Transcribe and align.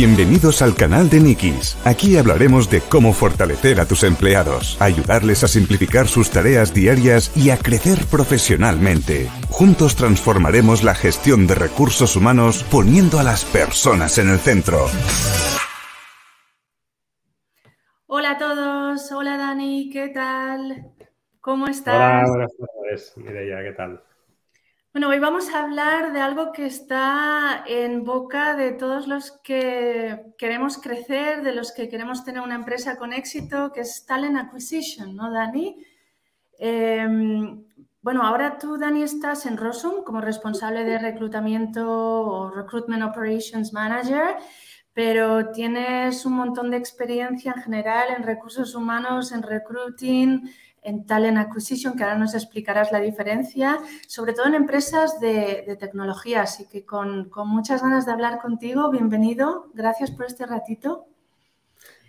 Bienvenidos 0.00 0.62
al 0.62 0.76
canal 0.76 1.10
de 1.10 1.18
Nikis. 1.18 1.76
Aquí 1.84 2.16
hablaremos 2.18 2.70
de 2.70 2.80
cómo 2.80 3.12
fortalecer 3.12 3.80
a 3.80 3.84
tus 3.84 4.04
empleados, 4.04 4.80
ayudarles 4.80 5.42
a 5.42 5.48
simplificar 5.48 6.06
sus 6.06 6.30
tareas 6.30 6.72
diarias 6.72 7.36
y 7.36 7.50
a 7.50 7.56
crecer 7.56 8.06
profesionalmente. 8.08 9.28
Juntos 9.48 9.96
transformaremos 9.96 10.84
la 10.84 10.94
gestión 10.94 11.48
de 11.48 11.56
recursos 11.56 12.14
humanos 12.14 12.62
poniendo 12.70 13.18
a 13.18 13.24
las 13.24 13.44
personas 13.44 14.18
en 14.18 14.28
el 14.28 14.38
centro. 14.38 14.86
Hola 18.06 18.30
a 18.30 18.38
todos, 18.38 19.10
hola 19.10 19.36
Dani, 19.36 19.90
¿qué 19.90 20.10
tal? 20.10 20.92
¿Cómo 21.40 21.66
estás? 21.66 21.96
Hola, 21.96 22.24
buenas 22.28 22.52
tardes, 22.56 23.12
Mireia, 23.16 23.64
¿qué 23.64 23.72
tal? 23.72 24.00
Bueno, 24.98 25.10
hoy 25.10 25.20
vamos 25.20 25.48
a 25.54 25.62
hablar 25.62 26.12
de 26.12 26.18
algo 26.18 26.50
que 26.50 26.66
está 26.66 27.62
en 27.68 28.02
boca 28.02 28.56
de 28.56 28.72
todos 28.72 29.06
los 29.06 29.30
que 29.30 30.34
queremos 30.36 30.78
crecer, 30.78 31.44
de 31.44 31.54
los 31.54 31.70
que 31.70 31.88
queremos 31.88 32.24
tener 32.24 32.42
una 32.42 32.56
empresa 32.56 32.96
con 32.96 33.12
éxito, 33.12 33.70
que 33.72 33.82
es 33.82 34.04
Talent 34.06 34.36
Acquisition, 34.36 35.14
¿no, 35.14 35.30
Dani? 35.30 35.76
Em, 36.58 37.64
bueno, 38.02 38.24
ahora 38.24 38.58
tú, 38.58 38.76
Dani, 38.76 39.04
estás 39.04 39.46
en 39.46 39.56
Rosum 39.56 40.02
como 40.02 40.20
responsable 40.20 40.82
de 40.82 40.98
reclutamiento 40.98 41.88
o 41.88 42.50
Recruitment 42.50 43.04
Operations 43.04 43.72
Manager, 43.72 44.34
pero 44.92 45.52
tienes 45.52 46.26
un 46.26 46.32
montón 46.32 46.72
de 46.72 46.76
experiencia 46.76 47.52
en 47.54 47.62
general 47.62 48.08
en 48.16 48.24
recursos 48.24 48.74
humanos, 48.74 49.30
en 49.30 49.44
recruiting, 49.44 50.50
en 50.82 51.06
Talent 51.06 51.38
Acquisition, 51.38 51.96
que 51.96 52.02
ahora 52.02 52.18
nos 52.18 52.34
explicarás 52.34 52.92
la 52.92 53.00
diferencia, 53.00 53.78
sobre 54.06 54.32
todo 54.32 54.46
en 54.46 54.54
empresas 54.54 55.20
de, 55.20 55.76
tecnología. 55.78 56.42
Así 56.42 56.68
que 56.68 56.84
con, 56.84 57.30
muchas 57.46 57.82
ganas 57.82 58.06
de 58.06 58.12
hablar 58.12 58.38
contigo, 58.38 58.90
bienvenido. 58.90 59.70
Gracias 59.74 60.10
por 60.10 60.26
este 60.26 60.46
ratito. 60.46 61.06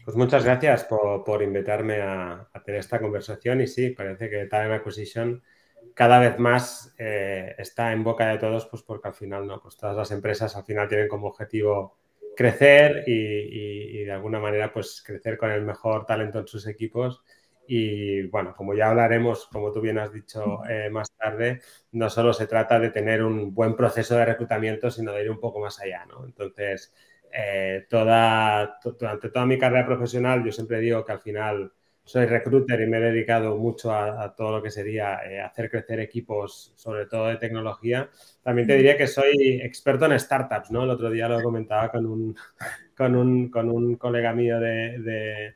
Pues 0.06 0.16
muchas 0.18 0.44
gracias 0.44 0.86
por, 0.86 1.44
invitarme 1.44 2.02
a, 2.02 2.50
tener 2.66 2.80
esta 2.80 3.00
conversación 3.00 3.62
y 3.62 3.68
sí, 3.68 3.92
parece 3.92 4.30
que 4.30 4.46
Talent 4.46 4.82
Acquisition 4.82 5.44
cada 5.94 6.20
vez 6.20 6.40
más 6.40 6.94
eh, 6.98 7.56
está 7.58 7.92
en 7.92 8.04
boca 8.04 8.28
de 8.28 8.38
todos, 8.38 8.66
pues 8.68 8.84
porque 8.84 9.10
al 9.10 9.14
final, 9.14 9.46
¿no? 9.46 9.62
Pues 9.62 9.76
todas 9.76 9.96
las 9.96 10.12
empresas 10.12 10.56
al 10.56 10.64
final 10.64 10.88
tienen 10.88 11.08
como 11.08 11.28
objetivo 11.28 11.98
crecer 12.36 13.04
y, 13.06 14.00
y 14.00 14.04
de 14.06 14.12
alguna 14.14 14.40
manera 14.40 14.72
pues 14.72 15.04
crecer 15.06 15.38
con 15.38 15.52
el 15.52 15.62
mejor 15.62 16.06
talento 16.06 16.40
en 16.40 16.48
sus 16.48 16.68
equipos 16.68 17.22
y 17.72 18.24
bueno, 18.24 18.56
como 18.56 18.74
ya 18.74 18.90
hablaremos, 18.90 19.46
como 19.46 19.72
tú 19.72 19.80
bien 19.80 20.00
has 20.00 20.12
dicho 20.12 20.62
eh, 20.68 20.90
más 20.90 21.12
tarde, 21.12 21.62
no 21.92 22.10
solo 22.10 22.34
se 22.34 22.48
trata 22.48 22.80
de 22.80 22.90
tener 22.90 23.24
un 23.24 23.54
buen 23.54 23.76
proceso 23.76 24.16
de 24.16 24.26
reclutamiento, 24.26 24.90
sino 24.90 25.14
de 25.14 25.24
ir 25.24 25.30
un 25.30 25.40
poco 25.40 25.60
más 25.60 25.80
allá, 25.80 26.04
¿no? 26.08 26.26
Entonces, 26.26 26.92
eh, 27.32 27.86
toda, 27.88 28.80
durante 29.00 29.30
toda 29.30 29.46
mi 29.46 29.60
carrera 29.60 29.86
profesional, 29.86 30.44
yo 30.44 30.52
siempre 30.52 30.80
digo 30.80 31.06
que 31.06 31.12
al 31.12 31.20
final 31.20 31.72
soy 32.04 32.26
recruiter 32.26 32.82
y 32.82 32.88
me 32.88 32.98
he 32.98 33.02
dedicado 33.02 33.56
mucho 33.56 33.94
a, 33.94 34.34
todo 34.36 34.52
lo 34.58 34.64
que 34.64 34.72
sería 34.72 35.20
eh, 35.30 35.40
hacer 35.40 35.70
crecer 35.70 36.00
equipos, 36.00 36.74
sobre 36.76 37.06
todo 37.06 37.28
de 37.28 37.38
tecnología. 37.38 38.10
También 38.42 38.68
te 38.68 38.78
diría 38.78 38.98
que 38.98 39.06
soy 39.06 39.62
experto 39.62 40.06
en 40.08 40.20
startups, 40.20 40.72
¿no? 40.72 40.86
El 40.86 40.90
otro 40.90 41.12
día 41.12 41.30
lo 41.30 41.44
comentaba 41.44 41.92
con 41.92 42.08
un, 42.08 42.36
con 42.98 43.16
un, 43.16 43.52
con 43.52 43.70
un 43.70 43.96
colega 43.96 44.34
mío 44.34 44.60
de 44.60 45.54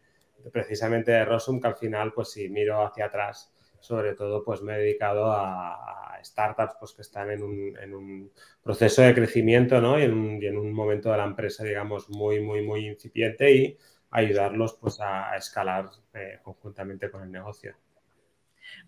precisamente 0.52 1.11
de 1.11 1.25
Rosum, 1.25 1.59
que 1.59 1.67
al 1.67 1.75
final, 1.75 2.13
pues 2.13 2.31
si 2.31 2.49
miro 2.49 2.86
hacia 2.86 3.05
atrás, 3.05 3.53
sobre 3.80 4.13
todo, 4.16 4.44
pues 4.44 4.61
me 4.61 4.75
he 4.75 4.80
dedicado 4.80 5.31
a, 5.31 6.19
startups 6.23 6.75
pues, 6.80 6.94
que 6.94 7.02
están 7.02 7.31
en 7.31 7.44
un, 7.44 8.31
proceso 8.64 9.02
de 9.02 9.14
crecimiento, 9.14 9.81
¿no? 9.81 9.99
Y 9.99 10.03
en, 10.03 10.58
un, 10.58 10.71
momento 10.73 11.11
de 11.11 11.17
la 11.17 11.25
empresa, 11.25 11.66
digamos, 11.66 12.09
muy, 12.09 12.39
muy, 12.39 12.61
muy 12.61 12.88
incipiente 12.88 13.52
y 13.52 13.77
ayudarlos, 14.11 14.77
pues, 14.80 14.99
a, 15.02 15.36
escalar 15.36 15.89
eh, 16.14 16.39
conjuntamente 16.41 17.11
con 17.11 17.23
el 17.23 17.31
negocio. 17.31 17.75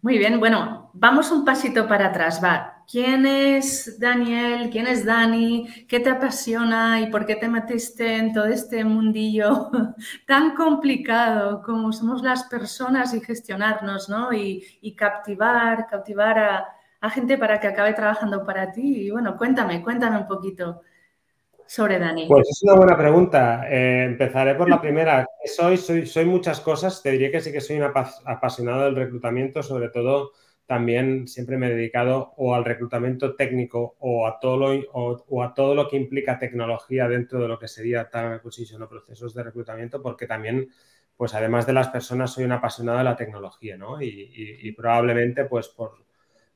Muy 0.02 0.18
bien, 0.18 0.40
bueno, 0.40 0.92
vamos 0.94 1.32
un 1.32 1.44
pasito 1.46 1.88
para 1.88 2.08
atrás. 2.08 2.42
Va, 2.44 2.84
¿quién 2.90 3.26
es 3.26 4.00
Daniel? 4.00 4.70
¿Quién 4.72 4.88
es 4.88 5.06
Dani? 5.06 5.68
¿Qué 5.88 6.00
te 6.00 6.10
apasiona 6.12 7.02
y 7.02 7.08
por 7.08 7.26
qué 7.26 7.36
te 7.36 7.48
metiste 7.48 8.18
en 8.18 8.34
todo 8.34 8.46
este 8.46 8.84
mundillo 8.84 9.72
tan 10.28 10.56
complicado 10.56 11.62
como 11.64 11.92
somos 11.92 12.22
las 12.22 12.44
personas 12.44 13.14
y 13.14 13.22
gestionarnos, 13.22 14.08
¿no? 14.10 14.32
Y, 14.34 14.96
captivar, 14.96 15.88
captivar 15.88 16.40
a, 16.40 16.66
a 17.02 17.10
gente 17.10 17.38
para 17.38 17.60
que 17.60 17.68
acabe 17.68 17.94
trabajando 17.94 18.46
para 18.46 18.72
ti. 18.72 19.08
Y 19.08 19.12
bueno, 19.12 19.38
cuéntame, 19.38 19.82
cuéntame 19.82 20.18
un 20.18 20.28
poquito 20.28 20.82
sobre 21.68 22.00
Dani? 22.00 22.28
Pues 22.28 22.50
es 22.50 22.64
una 22.64 22.76
buena 22.76 22.98
pregunta. 22.98 23.66
Eh, 23.70 24.06
empezaré 24.06 24.56
por 24.56 24.70
la 24.70 24.82
primera. 24.82 25.28
Soy, 25.46 25.78
soy, 25.78 26.06
soy 26.06 26.26
muchas 26.26 26.60
cosas. 26.62 27.02
Te 27.02 27.12
diría 27.12 27.32
que 27.32 27.42
sí 27.42 27.52
que 27.52 27.62
soy 27.62 27.78
un 27.78 27.84
apasionado 27.84 28.86
del 28.86 28.96
reclutamiento, 28.96 29.64
sobre 29.64 29.90
todo 29.90 30.32
también 30.66 31.28
siempre 31.28 31.58
me 31.58 31.68
he 31.68 31.76
dedicado 31.76 32.34
o 32.38 32.56
al 32.56 32.66
reclutamiento 32.66 33.36
técnico 33.36 33.96
o 34.00 34.26
a 34.26 34.40
todo 34.40 34.58
lo, 34.58 34.84
o, 34.94 35.44
a 35.44 35.54
todo 35.54 35.76
lo 35.76 35.88
que 35.88 35.98
implica 35.98 36.40
tecnología 36.40 37.08
dentro 37.08 37.40
de 37.40 37.48
lo 37.48 37.60
que 37.60 37.68
sería 37.68 38.10
talent 38.10 38.36
acquisition 38.36 38.82
o 38.82 38.90
procesos 38.90 39.36
de 39.36 39.44
reclutamiento, 39.44 40.02
porque 40.02 40.26
también, 40.26 40.70
pues 41.16 41.36
además 41.36 41.68
de 41.68 41.74
las 41.74 41.90
personas, 41.90 42.32
soy 42.34 42.46
un 42.46 42.54
apasionado 42.54 42.98
de 42.98 43.04
la 43.04 43.16
tecnología, 43.16 43.78
¿no? 43.78 44.02
y 44.02 44.72
probablemente, 44.72 45.46
pues 45.46 45.68
por, 45.68 46.05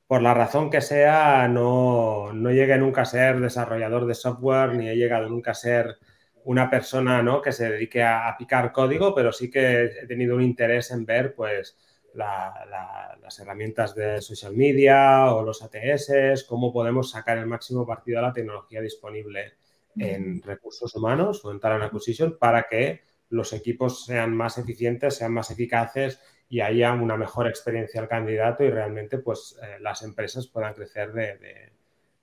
por 0.09 0.24
la 0.24 0.34
razón 0.34 0.72
que 0.72 0.81
sea, 0.81 1.47
no, 1.47 2.34
no 2.34 2.50
llegué 2.50 2.80
nunca 2.80 3.03
a 3.03 3.06
ser 3.06 3.40
desarrollador 3.40 4.08
de 4.08 4.16
software, 4.16 4.74
ni 4.74 4.90
he 4.90 4.96
llegado 4.96 5.30
nunca 5.30 5.52
a 5.52 5.53
ser 5.53 6.00
una 6.46 6.68
persona 6.68 7.22
¿no? 7.22 7.44
que 7.44 7.52
se 7.52 7.70
dedique 7.70 8.02
a, 8.02 8.36
picar 8.36 8.72
código, 8.72 9.14
pero 9.14 9.31
sí 9.31 9.52
que 9.52 9.84
he 9.84 10.08
tenido 10.08 10.36
un 10.36 10.42
interés 10.42 10.90
en 10.90 11.06
ver 11.06 11.36
pues, 11.36 11.78
las 12.16 13.40
herramientas 13.40 13.94
de 13.94 14.19
social 14.19 14.58
media 14.58 15.31
o 15.31 15.44
los 15.44 15.62
ATS, 15.62 16.44
cómo 16.48 16.74
podemos 16.74 17.12
sacar 17.12 17.38
el 17.38 17.46
máximo 17.46 17.86
partido 17.86 18.18
a 18.18 18.24
la 18.24 18.34
tecnología 18.34 18.81
disponible 18.81 19.58
en 19.96 20.42
recursos 20.42 20.96
humanos 20.96 21.46
o 21.46 21.52
en 21.52 21.59
talent 21.59 21.84
acquisition 21.84 22.36
para 22.40 22.64
que 22.64 23.02
los 23.30 23.53
equipos 23.53 24.06
sean 24.06 24.36
más 24.36 24.58
eficientes, 24.58 25.18
sean 25.18 25.34
más 25.34 25.52
eficaces 25.52 26.19
y 26.50 26.62
haya 26.62 26.94
una 26.94 27.16
mejor 27.16 27.48
experiencia 27.48 28.02
al 28.02 28.08
candidato 28.08 28.64
y 28.64 28.72
realmente 28.72 29.20
pues 29.20 29.58
eh, 29.62 29.78
las 29.80 30.02
empresas 30.02 30.48
puedan 30.48 30.74
crecer 30.74 31.14
de, 31.14 31.72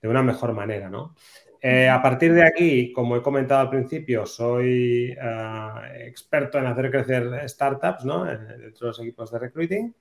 una 0.03 0.21
mejor 0.21 0.53
manera, 0.53 0.89
¿no? 0.89 1.15
Eh, 1.61 1.89
a 1.89 2.01
partir 2.01 2.33
de 2.33 2.43
aquí, 2.43 2.93
como 2.93 3.17
he 3.17 3.21
comentado 3.21 3.61
al 3.61 3.69
principio, 3.69 4.25
soy 4.25 5.15
eh, 5.19 6.05
experto 6.05 6.59
en 6.59 6.67
hacer 6.67 6.91
crecer 6.91 7.49
startups, 7.49 8.05
¿no? 8.05 8.25
Dentro 8.25 8.57
de 8.59 8.87
los 8.87 8.99
equipos 8.99 9.31
de 9.31 9.39
recruiting. 9.39 9.95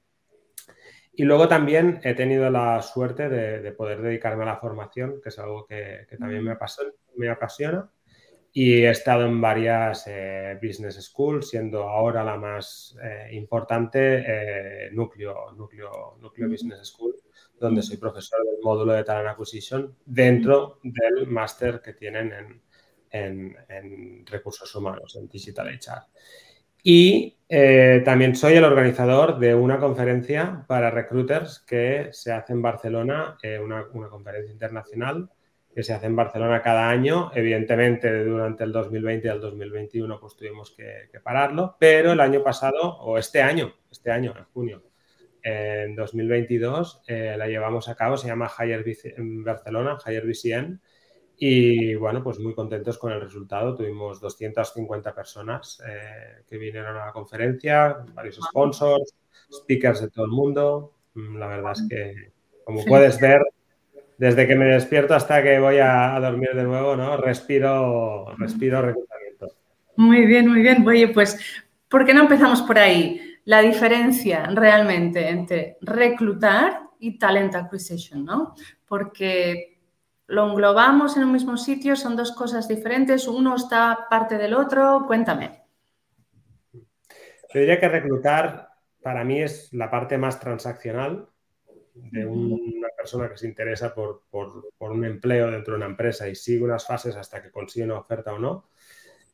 Y 1.15 1.25
luego 1.25 1.49
también 1.49 1.99
he 2.05 2.15
tenido 2.15 2.51
la 2.51 2.83
suerte 2.83 3.29
de, 3.29 3.73
poder 3.73 4.03
dedicarme 4.03 4.43
a 4.43 4.47
la 4.47 4.59
formación, 4.59 5.21
que 5.23 5.31
es 5.31 5.39
algo 5.39 5.67
que, 5.67 6.07
también 6.19 6.45
me 6.45 6.57
Me 7.17 7.29
apasiona 7.31 7.91
y 8.59 8.73
he 8.73 8.89
estado 8.89 9.27
en 9.27 9.39
varias 9.39 10.05
eh, 10.07 10.59
business 10.63 10.95
schools, 10.95 11.51
siendo 11.51 11.83
ahora 11.83 12.25
la 12.25 12.39
más 12.39 12.97
eh, 13.03 13.29
importante 13.33 14.25
eh, 14.27 14.91
Núcleo, 14.93 15.53
Núcleo, 15.55 16.17
Núcleo 16.23 16.49
Business 16.49 16.89
School, 16.89 17.17
donde 17.61 17.83
soy 17.83 17.99
profesor 17.99 18.43
del 18.47 18.63
módulo 18.63 18.95
de 18.95 19.05
Talent 19.05 19.29
Acquisition 19.29 19.95
dentro 20.07 20.81
del 20.83 21.27
máster 21.27 21.83
que 21.83 21.93
tienen 21.93 22.33
en, 23.11 23.55
en, 23.69 24.25
recursos 24.25 24.75
humanos, 24.75 25.17
en 25.17 25.29
Digital 25.29 25.69
HR. 25.69 26.07
Y 26.83 27.37
también 28.07 28.37
soy 28.37 28.55
el 28.55 28.65
organizador 28.65 29.39
de 29.39 29.55
una 29.55 29.79
conferencia 29.79 30.65
para 30.67 30.91
recruiters 30.91 31.59
que 31.59 32.09
se 32.13 32.33
hace 32.33 32.55
en 32.55 32.63
Barcelona, 32.63 33.37
una, 33.63 33.85
una 33.93 34.09
conferencia 34.09 34.51
internacional 34.51 35.29
que 35.77 35.83
se 35.83 35.93
hace 35.93 36.07
en 36.07 36.17
Barcelona 36.17 36.63
cada 36.63 36.89
año. 36.89 37.31
Evidentemente, 37.35 38.25
durante 38.25 38.65
el 38.65 38.73
2020 38.73 39.29
y 39.29 39.31
el 39.31 39.41
2021, 39.43 40.19
pues 40.19 40.35
tuvimos 40.35 40.71
que, 40.71 41.11
pararlo, 41.23 41.77
pero 41.79 42.13
el 42.13 42.21
año 42.21 42.43
pasado, 42.43 42.97
o 43.01 43.19
este 43.19 43.43
año, 43.43 43.75
este 43.91 44.11
año, 44.11 44.33
en 44.39 44.45
junio, 44.55 44.85
en 45.43 45.95
2022, 45.95 47.03
eh, 47.09 47.35
la 47.37 47.47
llevamos 47.47 47.91
a 47.91 47.95
cabo, 47.95 48.17
se 48.17 48.27
llama 48.27 48.51
Higher 48.59 48.83
en 49.19 49.45
Barcelona, 49.45 49.99
Higher 50.03 50.27
BCN, 50.27 50.81
y 51.37 51.95
bueno, 51.95 52.23
pues 52.23 52.39
muy 52.39 52.55
contentos 52.55 52.97
con 52.97 53.13
el 53.13 53.21
resultado. 53.21 53.75
Tuvimos 53.75 54.19
250 54.19 55.15
personas 55.15 55.83
eh, 55.87 56.43
que 56.49 56.57
vinieron 56.57 56.97
a 56.97 57.05
la 57.05 57.13
conferencia, 57.13 57.99
varios 58.15 58.37
sponsors, 58.37 59.15
speakers 59.53 60.01
de 60.01 60.09
todo 60.09 60.25
el 60.25 60.31
mundo. 60.31 60.95
Mm, 61.13 61.37
la 61.37 61.49
verdad 61.49 61.73
es 61.73 61.87
que, 61.87 62.33
como 62.65 62.83
puedes 62.87 63.21
ver, 63.21 63.43
desde 64.19 64.47
que 64.47 64.57
me 64.57 64.67
despierto 64.67 65.15
hasta 65.15 65.43
que 65.43 65.59
voy 65.59 65.79
a, 65.79 66.19
dormir 66.21 66.51
de 66.55 66.65
nuevo, 66.65 66.97
¿no? 66.97 67.17
Respiro, 67.17 68.35
respiro 68.37 68.83
reclutamiento. 68.83 69.49
Muy 69.97 70.27
bien, 70.27 70.49
muy 70.49 70.63
bien. 70.63 70.87
Oye, 70.87 71.09
pues, 71.09 71.39
¿por 71.89 72.05
qué 72.05 72.15
no 72.15 72.23
empezamos 72.23 72.63
por 72.63 72.79
ahí? 72.79 73.21
La 73.45 73.61
diferencia 73.61 74.49
realmente 74.53 75.29
entre 75.29 75.77
reclutar 75.83 76.81
y 76.99 77.19
talent 77.19 77.55
acquisition, 77.55 78.25
¿no? 78.25 78.55
Porque 78.87 79.79
lo 80.29 80.51
englobamos 80.51 81.17
en 81.17 81.25
un 81.25 81.33
mismo 81.33 81.57
sitio, 81.57 81.95
son 81.95 82.17
dos 82.17 82.33
cosas 82.33 82.67
diferentes, 82.67 83.29
uno 83.29 83.55
está 83.55 84.07
parte 84.11 84.39
del 84.39 84.55
otro, 84.55 85.05
cuéntame. 85.07 85.63
Yo 86.73 87.61
diría 87.61 87.79
que 87.79 87.89
reclutar 87.89 88.71
para 89.03 89.23
mí 89.23 89.41
es 89.41 89.73
la 89.73 89.89
parte 89.89 90.19
más 90.19 90.41
transaccional 90.41 91.29
de 91.97 92.27
una 92.27 92.89
persona 92.97 93.29
que 93.29 93.37
se 93.37 93.47
interesa 93.47 93.95
por, 93.95 94.23
un 94.79 95.05
empleo 95.05 95.51
dentro 95.51 95.75
de 95.75 95.79
una 95.79 95.87
empresa 95.87 96.29
y 96.29 96.35
sigue 96.35 96.65
unas 96.65 96.87
fases 96.87 97.17
hasta 97.17 97.43
que 97.43 97.51
consigue 97.51 97.87
una 97.87 97.99
oferta 97.99 98.33
o 98.33 98.39
no, 98.39 98.71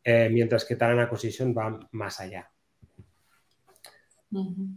eh, 0.05 0.29
mientras 0.31 0.65
que 0.65 0.77
Talent 0.77 1.01
Acquisition 1.01 1.55
va 1.57 1.79
más 1.93 2.21
allá. 2.21 2.51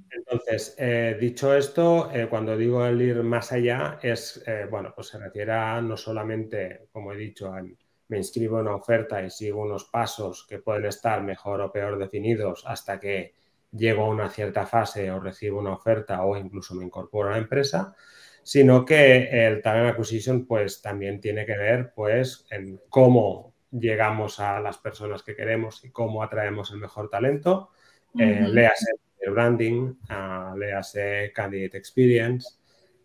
Entonces, 0.10 0.76
eh, 0.78 1.16
dicho 1.18 1.56
esto, 1.56 2.12
eh, 2.12 2.28
cuando 2.30 2.58
digo 2.58 2.86
el 2.86 3.02
ir 3.02 3.24
más 3.24 3.54
allá, 3.54 4.00
es, 4.02 4.44
bueno, 4.70 4.92
pues 4.94 5.08
se 5.08 5.18
refiere 5.18 5.54
a 5.54 5.80
no 5.82 5.96
solamente, 5.96 6.90
como 6.92 7.14
he 7.14 7.18
dicho, 7.18 7.54
a 7.54 7.62
me 8.08 8.18
inscribo 8.18 8.60
en 8.60 8.68
una 8.68 8.76
oferta 8.76 9.24
y 9.24 9.30
sigo 9.30 9.62
unos 9.62 9.86
pasos 9.86 10.46
que 10.48 10.60
pueden 10.60 10.86
estar 10.86 11.24
mejor 11.24 11.62
o 11.62 11.72
peor 11.72 11.98
definidos 11.98 12.64
hasta 12.66 13.00
que 13.00 13.34
llego 13.76 14.04
a 14.06 14.10
una 14.10 14.30
cierta 14.30 14.66
fase 14.66 15.12
o 15.12 15.20
recibo 15.20 15.60
una 15.60 15.74
oferta 15.74 16.24
o 16.24 16.38
incluso 16.38 16.76
me 16.76 16.86
incorporo 16.86 17.30
a 17.30 17.34
la 17.34 17.38
empresa, 17.38 17.96
sino 18.44 18.86
que 18.86 19.48
el 19.48 19.62
talent 19.62 19.90
acquisition 19.90 20.46
pues 20.46 20.82
también 20.82 21.20
tiene 21.20 21.46
que 21.46 21.58
ver 21.58 21.94
pues 21.96 22.46
en 22.50 22.80
cómo 22.90 23.54
llegamos 23.72 24.40
a 24.40 24.60
las 24.60 24.78
personas 24.78 25.24
que 25.24 25.36
queremos 25.36 25.84
y 25.84 25.92
cómo 25.92 26.24
atraemos 26.24 26.72
el 26.72 26.78
mejor 26.78 27.10
talento, 27.10 27.72
eh, 28.18 28.48
léase 28.48 28.92
el 29.20 29.32
branding, 29.32 29.96
uh, 30.10 30.56
léase 30.56 31.32
candidate 31.34 31.78
experience, 31.78 32.60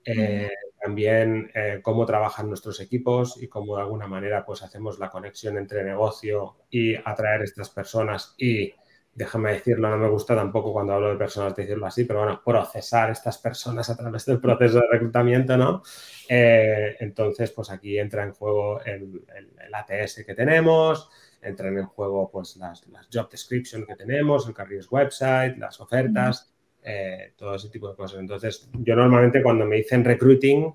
eh, 0.04 0.50
también 0.80 1.50
eh, 1.54 1.80
cómo 1.82 2.06
trabajan 2.06 2.48
nuestros 2.48 2.80
equipos 2.80 3.40
y 3.42 3.48
cómo 3.48 3.76
de 3.76 3.82
alguna 3.82 4.06
manera 4.06 4.44
pues 4.46 4.62
hacemos 4.62 4.98
la 4.98 5.10
conexión 5.10 5.58
entre 5.58 5.84
negocio 5.84 6.56
y 6.70 6.94
atraer 6.96 7.42
estas 7.42 7.70
personas 7.70 8.34
y 8.38 8.72
déjame 9.12 9.52
decirlo, 9.52 9.90
no 9.90 9.98
me 9.98 10.08
gusta 10.08 10.34
tampoco 10.34 10.72
cuando 10.72 10.94
hablo 10.94 11.10
de 11.10 11.16
personas 11.16 11.54
decirlo 11.54 11.86
así, 11.86 12.04
pero 12.04 12.20
bueno, 12.20 12.40
procesar 12.44 13.10
estas 13.10 13.38
personas 13.38 13.90
a 13.90 13.96
través 13.96 14.24
del 14.24 14.40
proceso 14.40 14.80
de 14.80 14.86
reclutamiento, 14.90 15.56
¿no? 15.56 15.82
Eh, 16.28 16.96
entonces, 17.00 17.50
pues 17.50 17.70
aquí 17.70 17.98
entra 17.98 18.22
en 18.22 18.32
juego 18.32 18.80
el, 18.82 19.22
ATS 19.72 20.24
que 20.24 20.34
tenemos, 20.34 21.10
entran 21.42 21.76
en 21.78 21.86
juego 21.86 22.30
pues 22.30 22.56
las, 22.56 22.84
job 23.12 23.28
description 23.30 23.84
que 23.84 23.96
tenemos, 23.96 24.46
el 24.46 24.54
careers 24.54 24.90
website, 24.90 25.58
las 25.58 25.80
ofertas, 25.80 26.52
eh, 26.82 27.34
todo 27.36 27.56
ese 27.56 27.68
tipo 27.68 27.88
de 27.90 27.96
cosas. 27.96 28.20
Entonces, 28.20 28.68
yo 28.72 28.94
normalmente 28.94 29.42
cuando 29.42 29.66
me 29.66 29.76
dicen 29.76 30.04
recruiting, 30.04 30.72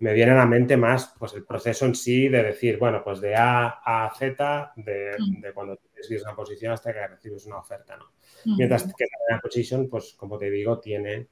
me 0.00 0.12
viene 0.12 0.32
a 0.32 0.36
la 0.36 0.46
mente 0.46 0.76
más 0.76 1.14
pues 1.18 1.34
el 1.34 1.44
proceso 1.44 1.86
en 1.86 1.94
sí 1.94 2.28
de 2.28 2.42
decir, 2.42 2.78
bueno, 2.78 3.02
pues 3.04 3.20
de 3.20 3.36
A 3.36 3.68
a 3.84 4.12
Z, 4.14 4.72
de, 4.76 5.16
de 5.40 5.52
cuando 5.52 5.78
tienes 6.08 6.24
una 6.24 6.36
posición 6.36 6.72
hasta 6.72 6.92
que 6.92 7.06
recibes 7.06 7.46
una 7.46 7.58
oferta, 7.58 7.96
¿no? 7.96 8.12
Mientras 8.56 8.84
que 8.84 9.06
la 9.30 9.40
position, 9.40 9.88
pues 9.88 10.14
como 10.14 10.38
te 10.38 10.50
digo, 10.50 10.78
tiene 10.78 11.28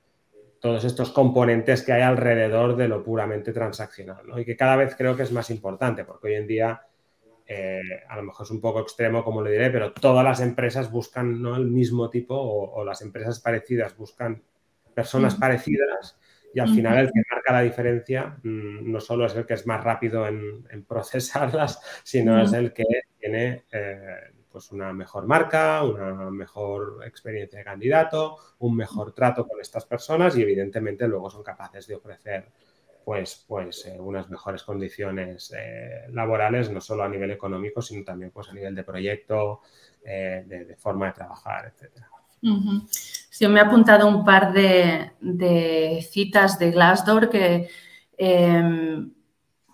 todos 0.63 0.85
estos 0.85 1.11
componentes 1.11 1.83
que 1.83 1.93
hay 1.93 2.03
alrededor 2.03 2.77
de 2.77 2.87
lo 2.87 3.03
puramente 3.03 3.53
transaccional, 3.53 4.25
¿no? 4.29 4.39
Y 4.39 4.45
que 4.45 4.57
cada 4.57 4.77
vez 4.77 4.95
creo 4.97 5.17
que 5.17 5.25
es 5.25 5.33
más 5.33 5.51
importante, 5.51 6.05
porque 6.05 6.29
hoy 6.29 6.35
en 6.35 6.47
día, 6.47 6.83
eh, 7.49 7.81
a 8.09 8.17
lo 8.17 8.23
mejor 8.23 8.47
es 8.47 8.51
un 8.53 8.61
poco 8.61 8.79
extremo, 8.81 9.25
como 9.25 9.43
le 9.43 9.51
diré, 9.51 9.71
pero 9.71 9.93
todas 9.93 10.25
las 10.25 10.41
empresas 10.41 10.89
buscan 10.89 11.43
¿no? 11.43 11.57
el 11.57 11.67
mismo 11.67 12.09
tipo 12.11 12.37
o, 12.37 12.85
las 12.85 13.03
empresas 13.03 13.41
parecidas 13.41 13.97
buscan 13.97 14.41
personas 14.95 15.35
parecidas 15.35 16.17
y 16.55 16.61
al 16.61 16.69
final 16.69 16.99
el 16.99 17.07
que 17.07 17.23
marca 17.29 17.53
la 17.53 17.63
diferencia 17.63 18.39
mm, 18.45 18.93
no 18.93 19.01
solo 19.01 19.27
es 19.27 19.35
el 19.35 19.45
que 19.45 19.55
es 19.55 19.67
más 19.67 19.83
rápido 19.83 20.29
en, 20.29 20.85
procesarlas, 20.87 21.81
sino 22.05 22.41
es 22.41 22.53
el 22.53 22.73
que 22.73 22.85
tiene 23.19 23.65
eh, 23.73 24.33
pues 24.53 24.71
una 24.71 24.93
mejor 24.93 25.27
marca, 25.27 25.83
una 25.83 26.31
mejor 26.31 27.01
experiencia 27.07 27.59
de 27.59 27.65
candidato, 27.65 28.37
un 28.59 28.77
mejor 28.77 29.13
trato 29.13 29.47
con 29.49 29.61
estas 29.61 29.87
personas 29.87 30.37
y 30.37 30.43
evidentemente 30.43 31.09
luego 31.09 31.31
son 31.31 31.43
capaces 31.43 31.87
de 31.87 31.95
ofrecer 31.95 32.49
pues, 33.05 33.45
pues 33.49 33.87
eh, 33.87 33.99
unas 33.99 34.31
mejores 34.31 34.63
condiciones 34.63 35.53
eh, 35.57 36.07
laborales, 36.13 36.71
no 36.71 36.81
solo 36.81 37.03
a 37.03 37.09
nivel 37.09 37.31
económico, 37.33 37.83
sino 37.83 38.05
también 38.05 38.31
pues, 38.31 38.49
a 38.49 38.53
nivel 38.53 38.75
de 38.75 38.85
proyecto, 38.85 39.61
de, 40.05 40.77
forma 40.79 41.07
de 41.07 41.13
trabajar, 41.13 41.73
etcétera. 41.75 42.09
Yo 42.41 43.49
me 43.49 43.61
he 43.61 43.63
apuntado 43.63 44.07
un 44.09 44.25
par 44.25 44.53
de, 44.53 46.07
citas 46.11 46.59
de 46.59 46.71
Glassdoor 46.71 47.31
que 47.31 47.69
em, 48.17 49.13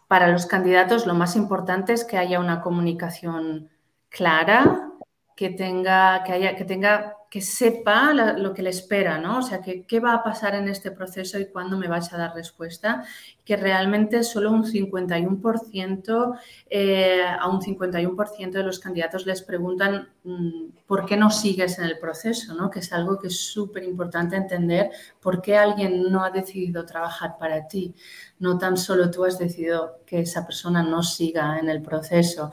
para 0.07 0.29
los 0.29 0.47
candidatos 0.47 1.07
lo 1.07 1.15
más 1.15 1.37
importante 1.37 1.93
es 1.93 2.05
que 2.05 2.19
haya 2.19 2.41
una 2.41 2.61
comunicación 2.61 3.69
clara, 4.09 4.91
que 5.37 5.51
tenga, 5.51 6.23
que 6.25 6.33
haya, 6.33 6.57
que 6.57 6.65
tenga 6.65 7.19
que 7.31 7.43
sepa 7.43 8.15
lo 8.15 8.55
que 8.55 8.63
le 8.63 8.71
espera, 8.71 9.19
¿no? 9.19 9.39
O 9.39 9.43
sea, 9.43 9.61
que, 9.61 9.85
qué 9.85 10.01
va 10.01 10.15
a 10.15 10.23
pasar 10.23 10.55
en 10.55 10.67
este 10.67 10.91
proceso 10.91 11.39
y 11.39 11.51
cuándo 11.51 11.77
me 11.77 11.87
vais 11.87 12.11
a 12.13 12.17
dar 12.17 12.35
respuesta. 12.35 13.05
Que 13.45 13.57
realmente 13.57 14.23
solo 14.23 14.51
un 14.51 14.65
51%, 14.65 16.39
eh, 16.71 17.23
a 17.23 17.49
un 17.49 17.61
51% 17.61 18.51
de 18.51 18.63
los 18.63 18.79
candidatos 18.79 19.27
les 19.27 19.43
preguntan 19.43 20.09
mm, 20.25 20.69
por 20.87 21.05
qué 21.05 21.19
no 21.19 21.31
sigues 21.31 21.79
en 21.79 21.85
el 21.85 21.99
proceso, 21.99 22.55
¿no? 22.55 22.71
Que 22.71 22.79
es 22.79 22.93
algo 22.95 23.19
que 23.19 23.27
es 23.27 23.37
súper 23.39 23.85
importante 23.85 24.37
entender 24.37 24.91
por 25.21 25.43
qué 25.43 25.59
alguien 25.59 26.11
no 26.11 26.25
ha 26.25 26.31
decidido 26.31 26.87
trabajar 26.87 27.37
para 27.39 27.69
ti. 27.69 27.95
No 28.39 28.57
tan 28.57 28.79
solo 28.79 29.11
tú 29.11 29.27
has 29.27 29.39
decidido 29.39 30.01
que 30.07 30.21
esa 30.21 30.47
persona 30.47 30.83
no 30.83 31.03
siga 31.03 31.59
en 31.59 31.69
el 31.69 31.83
proceso. 31.83 32.53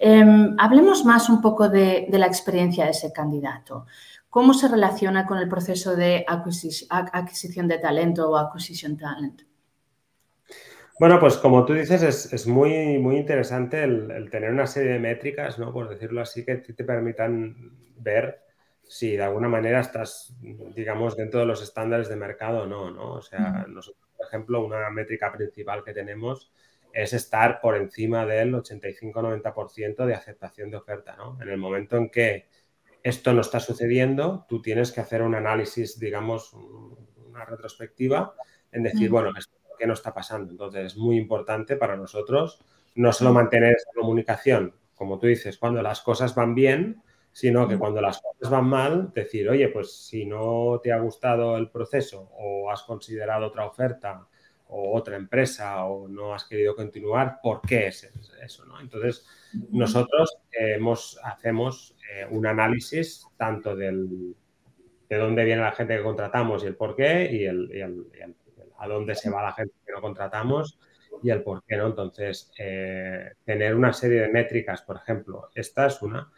Em, 0.00 0.54
hablemos 0.58 1.04
más 1.04 1.28
un 1.28 1.42
poco 1.42 1.68
de, 1.68 2.06
la 2.10 2.26
experiencia 2.26 2.84
de 2.84 2.92
ese 2.92 3.12
candidato. 3.12 3.86
¿Cómo 4.30 4.54
se 4.54 4.68
relaciona 4.68 5.26
con 5.26 5.38
el 5.38 5.48
proceso 5.48 5.96
de 5.96 6.24
adquisición 6.28 7.66
de 7.66 7.78
talento 7.78 8.30
o 8.30 8.36
acquisition 8.36 8.96
talent? 8.96 9.42
Bueno, 11.00 11.18
pues 11.18 11.36
como 11.36 11.64
tú 11.64 11.74
dices, 11.74 12.32
es, 12.32 12.46
muy, 12.46 12.98
muy 12.98 13.16
interesante 13.16 13.82
el, 13.84 14.28
tener 14.30 14.50
una 14.50 14.66
serie 14.66 14.92
de 14.92 14.98
métricas, 14.98 15.58
¿no? 15.58 15.72
Por 15.72 15.88
decirlo 15.88 16.20
así, 16.20 16.44
que 16.44 16.56
te 16.56 16.84
permitan 16.84 17.56
ver 17.96 18.42
si 18.84 19.16
de 19.16 19.22
alguna 19.22 19.48
manera 19.48 19.80
estás, 19.80 20.34
digamos, 20.40 21.16
dentro 21.16 21.40
de 21.40 21.46
los 21.46 21.62
estándares 21.62 22.08
de 22.08 22.16
mercado 22.16 22.62
o 22.62 22.66
no, 22.66 22.90
¿no? 22.90 23.12
O 23.14 23.22
sea, 23.22 23.66
nosotros, 23.68 24.08
por 24.16 24.26
ejemplo, 24.26 24.64
una 24.64 24.90
métrica 24.90 25.32
principal 25.32 25.84
que 25.84 25.92
tenemos 25.92 26.50
es 26.92 27.12
estar 27.12 27.60
por 27.60 27.76
encima 27.76 28.26
del 28.26 28.54
85-90% 28.54 30.06
de 30.06 30.14
aceptación 30.14 30.70
de 30.70 30.76
oferta. 30.76 31.16
¿no? 31.16 31.38
En 31.40 31.48
el 31.48 31.58
momento 31.58 31.96
en 31.96 32.10
que 32.10 32.46
esto 33.02 33.32
no 33.32 33.40
está 33.40 33.60
sucediendo, 33.60 34.46
tú 34.48 34.60
tienes 34.60 34.92
que 34.92 35.00
hacer 35.00 35.22
un 35.22 35.34
análisis, 35.34 35.98
digamos, 35.98 36.52
una 36.52 37.44
retrospectiva 37.44 38.34
en 38.72 38.82
decir, 38.82 39.10
bueno, 39.10 39.30
¿qué 39.78 39.86
no 39.86 39.94
está 39.94 40.12
pasando? 40.12 40.50
Entonces, 40.50 40.86
es 40.86 40.96
muy 40.96 41.16
importante 41.16 41.76
para 41.76 41.96
nosotros 41.96 42.64
no 42.94 43.12
solo 43.12 43.32
mantener 43.32 43.76
esa 43.76 43.90
comunicación, 43.94 44.74
como 44.94 45.18
tú 45.18 45.28
dices, 45.28 45.56
cuando 45.56 45.80
las 45.82 46.00
cosas 46.00 46.34
van 46.34 46.54
bien, 46.54 47.02
sino 47.30 47.68
que 47.68 47.78
cuando 47.78 48.00
las 48.00 48.20
cosas 48.20 48.50
van 48.50 48.66
mal, 48.66 49.12
decir, 49.14 49.48
oye, 49.48 49.68
pues 49.68 49.96
si 49.96 50.26
no 50.26 50.80
te 50.82 50.92
ha 50.92 50.98
gustado 50.98 51.56
el 51.56 51.70
proceso 51.70 52.28
o 52.32 52.70
has 52.70 52.82
considerado 52.82 53.46
otra 53.46 53.66
oferta 53.66 54.26
o 54.68 54.96
otra 54.96 55.16
empresa 55.16 55.84
o 55.84 56.08
no 56.08 56.34
has 56.34 56.44
querido 56.44 56.76
continuar, 56.76 57.38
¿por 57.42 57.60
qué 57.62 57.88
es 57.88 58.10
eso? 58.42 58.64
¿no? 58.66 58.80
Entonces, 58.80 59.26
nosotros 59.70 60.38
hemos, 60.52 61.18
hacemos 61.24 61.96
eh, 62.12 62.26
un 62.30 62.46
análisis 62.46 63.26
tanto 63.36 63.74
del, 63.74 64.34
de 65.08 65.16
dónde 65.16 65.44
viene 65.44 65.62
la 65.62 65.72
gente 65.72 65.96
que 65.96 66.02
contratamos 66.02 66.62
y 66.62 66.66
el 66.66 66.76
por 66.76 66.94
qué 66.94 67.28
y, 67.32 67.44
el, 67.44 68.06
a 68.78 68.88
dónde 68.88 69.14
se 69.14 69.30
va 69.30 69.42
la 69.42 69.52
gente 69.52 69.74
que 69.84 69.92
no 69.92 70.00
contratamos 70.00 70.78
y 71.22 71.30
el 71.30 71.42
por 71.42 71.64
qué, 71.64 71.76
¿no? 71.76 71.86
Entonces, 71.86 72.52
eh, 72.58 73.32
tener 73.44 73.74
una 73.74 73.92
serie 73.92 74.20
de 74.20 74.28
métricas, 74.28 74.82
por 74.82 74.96
ejemplo, 74.96 75.48
esta 75.54 75.86
es 75.86 76.00
una. 76.02 76.30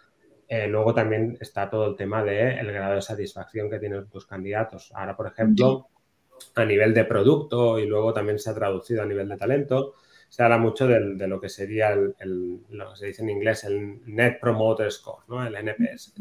Eh, 0.48 0.66
luego 0.66 0.94
también 0.94 1.36
está 1.40 1.68
todo 1.68 1.90
el 1.90 1.96
tema 1.96 2.24
del 2.24 2.58
el 2.58 2.72
grado 2.72 2.94
de 2.94 3.02
satisfacción 3.02 3.68
que 3.68 3.78
tienen 3.78 4.08
tus 4.08 4.26
candidatos. 4.26 4.90
Ahora, 4.94 5.16
por 5.16 5.26
ejemplo, 5.26 5.89
a 6.54 6.64
nivel 6.64 6.94
de 6.94 7.04
producto 7.04 7.78
y 7.78 7.86
luego 7.86 8.12
también 8.12 8.38
se 8.38 8.50
ha 8.50 8.54
traducido 8.54 9.02
a 9.02 9.06
nivel 9.06 9.28
de 9.28 9.36
talento. 9.36 9.94
Se 10.28 10.42
habla 10.44 10.58
mucho 10.58 10.86
de 10.86 11.26
lo 11.26 11.40
que 11.40 11.48
sería 11.48 11.90
el, 11.92 12.60
lo 12.70 12.90
que 12.90 12.96
se 12.96 13.06
dice 13.06 13.22
en 13.22 13.30
inglés 13.30 13.64
el 13.64 14.00
Net 14.06 14.38
Promoter 14.40 14.90
Score, 14.92 15.24
¿no? 15.28 15.44
el 15.44 15.56
NPS. 15.56 16.14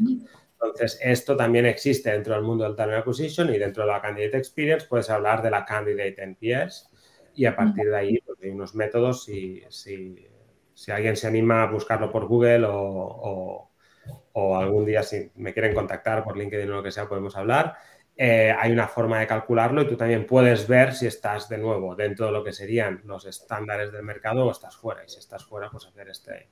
Entonces, 0.62 0.98
esto 1.02 1.36
también 1.36 1.64
existe 1.64 2.10
dentro 2.10 2.34
del 2.34 2.42
mundo 2.42 2.64
del 2.64 2.76
Talent 2.76 3.00
Acquisition 3.00 3.54
y 3.54 3.58
dentro 3.58 3.84
de 3.84 3.92
la 3.92 4.02
Candidate 4.02 4.36
Experience 4.36 4.86
puedes 4.86 5.08
hablar 5.08 5.42
de 5.42 5.50
la 5.50 5.64
Candidate 5.64 6.22
NPS 6.22 6.90
y 7.34 7.46
a 7.46 7.56
partir 7.56 7.88
de 7.88 7.96
ahí 7.96 8.18
pues, 8.26 8.38
hay 8.42 8.50
unos 8.50 8.74
métodos 8.74 9.28
y 9.28 9.62
si, 9.70 10.28
si, 10.74 10.90
alguien 10.90 11.16
se 11.16 11.28
anima 11.28 11.62
a 11.62 11.70
buscarlo 11.70 12.10
por 12.10 12.26
Google 12.26 12.66
o, 12.66 13.70
o, 14.32 14.56
algún 14.56 14.84
día 14.84 15.02
si 15.02 15.30
me 15.36 15.52
quieren 15.52 15.74
contactar 15.74 16.24
por 16.24 16.36
LinkedIn 16.36 16.70
o 16.70 16.76
lo 16.76 16.82
que 16.82 16.90
sea 16.90 17.08
podemos 17.08 17.36
hablar 17.36 17.76
eh, 18.22 18.54
hay 18.54 18.70
una 18.70 18.86
forma 18.86 19.18
de 19.18 19.26
calcularlo 19.26 19.80
y 19.80 19.88
tú 19.88 19.96
también 19.96 20.26
puedes 20.26 20.68
ver 20.68 20.92
si 20.92 21.06
estás 21.06 21.48
de 21.48 21.56
nuevo 21.56 21.94
dentro 21.94 22.26
de 22.26 22.32
lo 22.32 22.44
que 22.44 22.52
serían 22.52 23.00
los 23.06 23.24
estándares 23.24 23.92
del 23.92 24.02
mercado 24.02 24.44
o 24.44 24.50
estás 24.50 24.76
fuera. 24.76 25.02
Y 25.02 25.08
si 25.08 25.18
estás 25.18 25.42
fuera, 25.46 25.70
pues 25.70 25.86
hacer 25.86 26.10
este, 26.10 26.50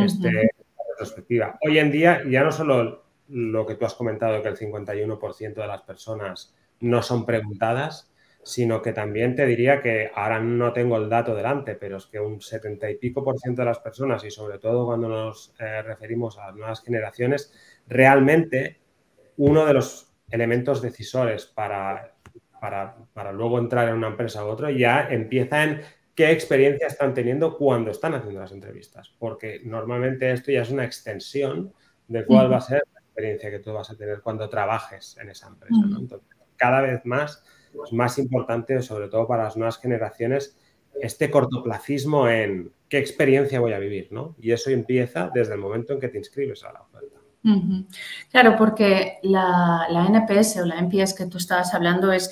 este 0.00 0.52
retrospectiva. 0.90 1.58
Hoy 1.66 1.80
en 1.80 1.90
día, 1.90 2.22
ya 2.30 2.44
no 2.44 2.52
solo 2.52 3.02
lo 3.26 3.66
que 3.66 3.74
tú 3.74 3.84
has 3.84 3.94
comentado, 3.94 4.40
que 4.44 4.50
el 4.50 4.56
51% 4.56 5.54
de 5.54 5.66
las 5.66 5.82
personas 5.82 6.54
no 6.78 7.02
son 7.02 7.26
preguntadas, 7.26 8.14
sino 8.44 8.80
que 8.80 8.92
también 8.92 9.34
te 9.34 9.44
diría 9.44 9.82
que 9.82 10.08
ahora 10.14 10.38
no 10.38 10.72
tengo 10.72 10.98
el 10.98 11.08
dato 11.08 11.34
delante, 11.34 11.74
pero 11.74 11.96
es 11.96 12.06
que 12.06 12.20
un 12.20 12.40
70 12.40 12.88
y 12.88 12.94
pico 12.98 13.24
por 13.24 13.40
ciento 13.40 13.62
de 13.62 13.66
las 13.66 13.80
personas, 13.80 14.22
y 14.22 14.30
sobre 14.30 14.60
todo 14.60 14.86
cuando 14.86 15.08
nos 15.08 15.52
eh, 15.58 15.82
referimos 15.82 16.38
a 16.38 16.46
las 16.46 16.54
nuevas 16.54 16.80
generaciones, 16.84 17.52
realmente 17.88 18.78
uno 19.36 19.66
de 19.66 19.74
los 19.74 20.11
elementos 20.32 20.82
decisores 20.82 21.46
para, 21.46 22.14
para, 22.60 23.32
luego 23.32 23.58
entrar 23.58 23.88
en 23.88 23.94
una 23.94 24.08
empresa 24.08 24.44
u 24.44 24.48
otra, 24.48 24.70
ya 24.70 25.08
empieza 25.10 25.62
en 25.62 25.80
qué 26.14 26.32
experiencia 26.32 26.86
están 26.88 27.14
teniendo 27.14 27.56
cuando 27.56 27.90
están 27.90 28.14
haciendo 28.14 28.40
las 28.40 28.52
entrevistas, 28.52 29.14
porque 29.18 29.60
normalmente 29.64 30.32
esto 30.32 30.50
ya 30.50 30.62
es 30.62 30.70
una 30.70 30.84
extensión 30.84 31.72
de 32.08 32.24
cuál 32.24 32.50
va 32.50 32.56
a 32.56 32.60
ser 32.60 32.82
la 32.94 33.00
experiencia 33.00 33.50
que 33.50 33.58
tú 33.60 33.72
vas 33.72 33.90
a 33.90 33.96
tener 33.96 34.20
cuando 34.22 34.48
trabajes 34.48 35.16
en 35.20 35.30
esa 35.30 35.48
empresa. 35.48 35.80
Entonces, 35.84 36.20
cada 36.56 36.80
vez 36.80 37.04
más 37.04 37.44
es 37.84 37.92
más 37.92 38.18
importante, 38.18 38.82
sobre 38.82 39.08
todo 39.08 39.26
para 39.26 39.44
las 39.44 39.56
nuevas 39.56 39.78
generaciones, 39.78 40.56
este 41.00 41.30
cortoplacismo 41.30 42.28
en 42.28 42.72
qué 42.88 42.98
experiencia 42.98 43.60
voy 43.60 43.72
a 43.72 43.78
vivir, 43.78 44.08
¿no? 44.12 44.36
Y 44.38 44.52
eso 44.52 44.70
empieza 44.70 45.30
desde 45.32 45.54
el 45.54 45.60
momento 45.60 45.94
en 45.94 46.00
que 46.00 46.08
te 46.08 46.18
inscribes 46.18 46.64
a 46.64 46.72
la 46.72 46.82
oferta. 46.82 47.21
Claro, 48.30 48.56
porque 48.56 49.18
la, 49.22 49.86
NPS 50.08 50.60
o 50.60 50.66
la 50.66 50.78
NPS 50.78 51.14
que 51.14 51.26
tú 51.26 51.38
estabas 51.38 51.74
hablando 51.74 52.12
es 52.12 52.30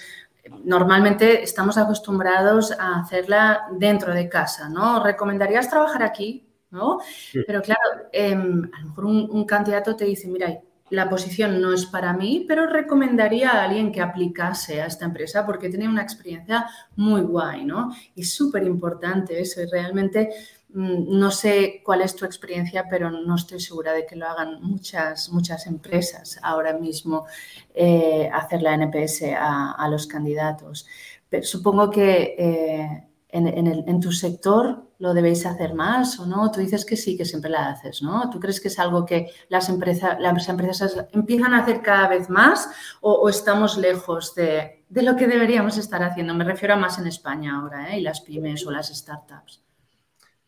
normalmente 0.64 1.42
estamos 1.42 1.76
acostumbrados 1.76 2.72
a 2.72 3.00
hacerla 3.00 3.66
dentro 3.72 4.14
de 4.14 4.28
casa, 4.28 4.68
¿no? 4.68 5.02
¿Recomendarías 5.02 5.68
trabajar 5.68 6.02
aquí? 6.02 6.46
¿No? 6.70 7.00
Pero 7.46 7.60
claro, 7.62 7.80
em, 8.12 8.70
a 8.72 8.80
lo 8.80 8.88
mejor 8.88 9.04
un, 9.04 9.44
candidato 9.44 9.96
te 9.96 10.04
dice, 10.04 10.28
mira, 10.28 10.60
la 10.90 11.08
posición 11.08 11.60
no 11.60 11.72
es 11.72 11.86
para 11.86 12.12
mí, 12.12 12.44
pero 12.46 12.66
recomendaría 12.66 13.50
a 13.50 13.64
alguien 13.64 13.90
que 13.90 14.00
aplicase 14.00 14.80
a 14.80 14.86
esta 14.86 15.04
empresa 15.04 15.44
porque 15.44 15.68
tiene 15.68 15.88
una 15.88 16.02
experiencia 16.02 16.66
muy 16.94 17.22
guay, 17.22 17.64
¿no? 17.64 17.92
Y 18.14 18.24
súper 18.24 18.64
importante 18.64 19.40
eso, 19.40 19.60
y 19.62 19.66
realmente 19.66 20.30
no 20.72 21.30
sé 21.30 21.82
cuál 21.84 22.02
es 22.02 22.14
tu 22.14 22.24
experiencia, 22.24 22.86
pero 22.88 23.10
no 23.10 23.34
estoy 23.34 23.60
segura 23.60 23.92
de 23.92 24.06
que 24.06 24.16
lo 24.16 24.26
hagan 24.26 24.62
muchas, 24.62 25.30
muchas 25.30 25.66
empresas 25.66 26.38
ahora 26.42 26.74
mismo, 26.74 27.26
eh, 27.74 28.30
hacer 28.32 28.62
la 28.62 28.74
NPS 28.74 29.34
a, 29.36 29.88
los 29.90 30.06
candidatos. 30.06 30.86
Pero 31.28 31.44
supongo 31.44 31.90
que 31.90 32.34
eh, 32.38 33.08
en, 33.32 34.00
tu 34.00 34.12
sector 34.12 34.90
lo 34.98 35.14
debéis 35.14 35.46
hacer 35.46 35.74
más 35.74 36.18
o 36.20 36.26
no. 36.26 36.50
Tú 36.50 36.60
dices 36.60 36.84
que 36.84 36.96
sí, 36.96 37.16
que 37.16 37.24
siempre 37.24 37.50
la 37.50 37.70
haces, 37.70 38.02
¿no? 38.02 38.28
¿Tú 38.30 38.38
crees 38.38 38.60
que 38.60 38.68
es 38.68 38.78
algo 38.78 39.04
que 39.04 39.30
las, 39.48 39.68
empresas 39.68 40.18
las 40.20 40.48
empresas 40.48 41.06
empiezan 41.12 41.54
a 41.54 41.62
hacer 41.62 41.82
cada 41.82 42.08
vez 42.08 42.28
más 42.28 42.68
o, 43.00 43.28
estamos 43.28 43.76
lejos 43.76 44.34
de, 44.34 44.84
lo 44.90 45.16
que 45.16 45.26
deberíamos 45.26 45.78
estar 45.78 46.02
haciendo? 46.02 46.34
Me 46.34 46.44
refiero 46.44 46.74
a 46.74 46.76
más 46.76 46.98
en 46.98 47.06
España 47.06 47.56
ahora, 47.56 47.92
¿eh? 47.94 47.98
Y 47.98 48.02
las 48.02 48.20
pymes 48.20 48.66
o 48.66 48.70
las 48.70 48.88
startups. 48.88 49.62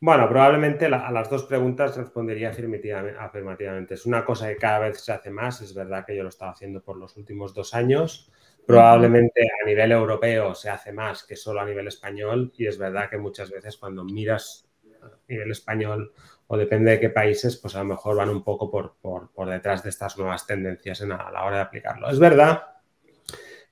Bueno, 0.02 0.28
probablemente 0.28 0.86
a 0.86 1.12
las 1.12 1.30
dos 1.30 1.44
preguntas 1.44 1.96
respondería 1.96 2.50
afirmativamente. 2.50 3.94
Es 3.94 4.04
una 4.04 4.24
cosa 4.24 4.48
que 4.48 4.56
cada 4.56 4.80
vez 4.80 5.00
se 5.00 5.12
hace 5.12 5.30
más. 5.30 5.60
Es 5.60 5.74
verdad 5.74 6.04
que 6.04 6.16
yo 6.16 6.24
lo 6.24 6.28
estaba 6.28 6.50
haciendo 6.50 6.82
por 6.82 6.96
los 6.96 7.16
últimos 7.16 7.54
dos 7.54 7.72
años. 7.72 8.28
Probablemente 8.66 9.42
a 9.62 9.64
nivel 9.64 9.92
europeo 9.92 10.56
se 10.56 10.70
hace 10.70 10.92
más 10.92 11.22
que 11.22 11.36
solo 11.36 11.60
a 11.60 11.64
nivel 11.64 11.86
español. 11.86 12.52
Y 12.56 12.66
es 12.66 12.78
verdad 12.78 13.08
que 13.10 13.16
muchas 13.16 13.52
veces 13.52 13.76
cuando 13.76 14.02
miras 14.02 14.68
a 15.02 15.08
nivel 15.28 15.52
español 15.52 16.12
o 16.48 16.56
depende 16.56 16.90
de 16.90 16.98
qué 16.98 17.10
países, 17.10 17.56
pues 17.56 17.76
a 17.76 17.78
lo 17.78 17.84
mejor 17.84 18.16
van 18.16 18.28
un 18.28 18.42
poco 18.42 18.72
por, 18.72 19.48
detrás 19.48 19.84
de 19.84 19.90
estas 19.90 20.18
nuevas 20.18 20.44
tendencias 20.48 21.00
a 21.00 21.30
la 21.30 21.44
hora 21.44 21.58
de 21.58 21.62
aplicarlo. 21.62 22.10
Es 22.10 22.18
verdad 22.18 22.60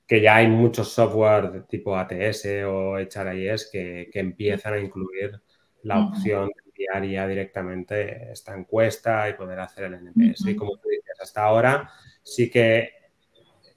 que 0.07 0.21
ya 0.21 0.37
hay 0.37 0.47
muchos 0.47 0.93
software 0.93 1.51
de 1.51 1.61
tipo 1.63 1.97
ATS 1.97 2.45
o 2.67 2.97
HRIS 2.97 3.69
que, 3.69 4.09
que 4.13 4.19
empiezan 4.21 4.75
a 4.75 4.79
incluir 4.79 5.41
la 5.83 5.99
opción 5.99 6.51
diaria 6.75 7.27
directamente 7.27 8.31
esta 8.31 8.55
encuesta 8.55 9.29
y 9.29 9.33
poder 9.33 9.59
hacer 9.59 9.85
el 9.85 9.95
NPS. 9.95 10.47
Y 10.47 10.55
como 10.55 10.77
tú 10.77 10.89
dices, 10.89 11.19
hasta 11.21 11.43
ahora 11.43 11.89
sí 12.23 12.49
que 12.49 12.89